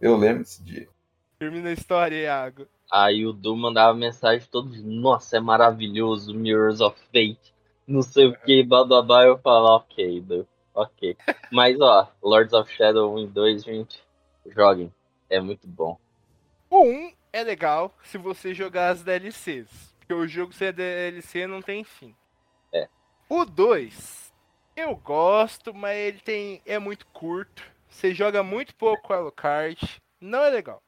[0.00, 0.88] Eu lembro desse dia.
[1.38, 2.66] Termina a história, Iago.
[2.90, 7.52] Aí o Du mandava mensagem todos, nossa, é maravilhoso, Mirrors of Fate,
[7.86, 10.46] não sei o que, bababá, eu falo, ok, Du,
[10.76, 11.16] ok.
[11.50, 14.04] Mas ó, Lords of Shadow 1 e 2, gente,
[14.46, 14.92] joguem,
[15.28, 15.98] é muito bom.
[16.70, 19.94] O 1 é legal se você jogar as DLCs.
[19.98, 22.14] Porque o jogo sem a DLC não tem fim.
[22.72, 22.88] É.
[23.28, 24.32] O 2,
[24.76, 27.62] eu gosto, mas ele tem é muito curto.
[27.88, 30.00] Você joga muito pouco Alucard.
[30.20, 30.82] Não é legal.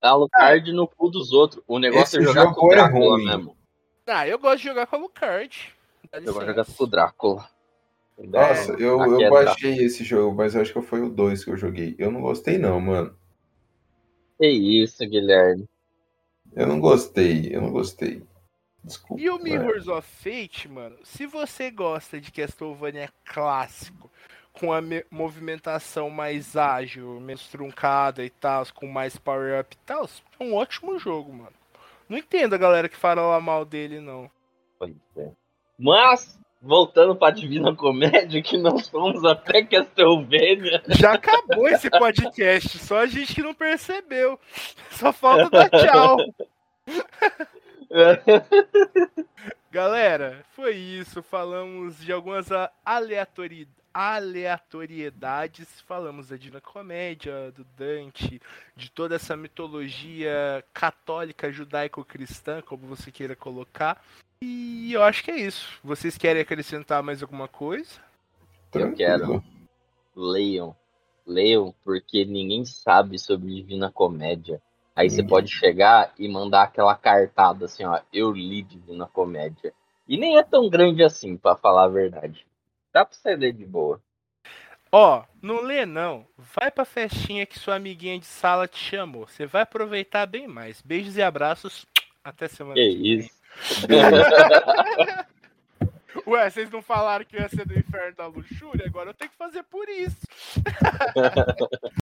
[0.00, 3.18] Alucard no cu dos outros, o negócio Esse é jogar jogo com o é Drácula
[3.18, 3.56] mesmo.
[4.06, 5.74] Ah, eu gosto de jogar com Alucard.
[6.12, 7.53] Eu gosto de jogar com o Drácula.
[8.18, 11.44] Nossa, eu, Aqui eu é baixei esse jogo, mas eu acho que foi o 2
[11.44, 11.94] que eu joguei.
[11.98, 13.16] Eu não gostei não, mano.
[14.38, 15.68] Que isso, Guilherme.
[16.54, 18.22] Eu não gostei, eu não gostei.
[18.82, 19.22] Desculpa.
[19.22, 19.38] E o?
[19.38, 24.10] Mirrors of Fate, mano, se você gosta de Castlevania clássico,
[24.52, 30.08] com a me- movimentação mais ágil, menos truncada e tal, com mais power-up e tal,
[30.38, 31.52] é um ótimo jogo, mano.
[32.08, 34.30] Não entendo a galera que fala mal dele, não.
[34.78, 35.30] Pois é.
[35.78, 40.82] Mas, voltando pra Divina Comédia, que nós fomos até Castlevania.
[40.88, 44.38] Já acabou esse podcast, só a gente que não percebeu.
[44.92, 46.16] Só falta dar tchau.
[49.70, 51.22] Galera, foi isso.
[51.22, 53.68] Falamos de algumas a- aleatori...
[53.92, 55.80] aleatoriedades.
[55.86, 58.40] Falamos da Divina Comédia, do Dante,
[58.76, 64.02] de toda essa mitologia católica, judaico-cristã, como você queira colocar.
[64.46, 65.78] E eu acho que é isso.
[65.82, 67.98] Vocês querem acrescentar mais alguma coisa?
[68.74, 69.42] Eu quero.
[70.14, 70.76] Leiam.
[71.26, 74.60] Leiam, porque ninguém sabe sobre Divina Comédia.
[74.94, 75.28] Aí você Ninguém.
[75.30, 77.98] pode chegar e mandar aquela cartada assim, ó.
[78.12, 79.72] Eu li Divina Comédia.
[80.06, 82.46] E nem é tão grande assim, pra falar a verdade.
[82.92, 83.98] Dá pra você ler de boa.
[84.92, 86.26] Ó, não lê não.
[86.36, 89.26] Vai pra festinha que sua amiguinha de sala te chamou.
[89.26, 90.82] Você vai aproveitar bem mais.
[90.82, 91.86] Beijos e abraços.
[92.22, 93.30] Até semana Que que vem.
[96.26, 98.86] Ué, vocês não falaram que ia ser do inferno da luxúria?
[98.86, 100.26] Agora eu tenho que fazer por isso.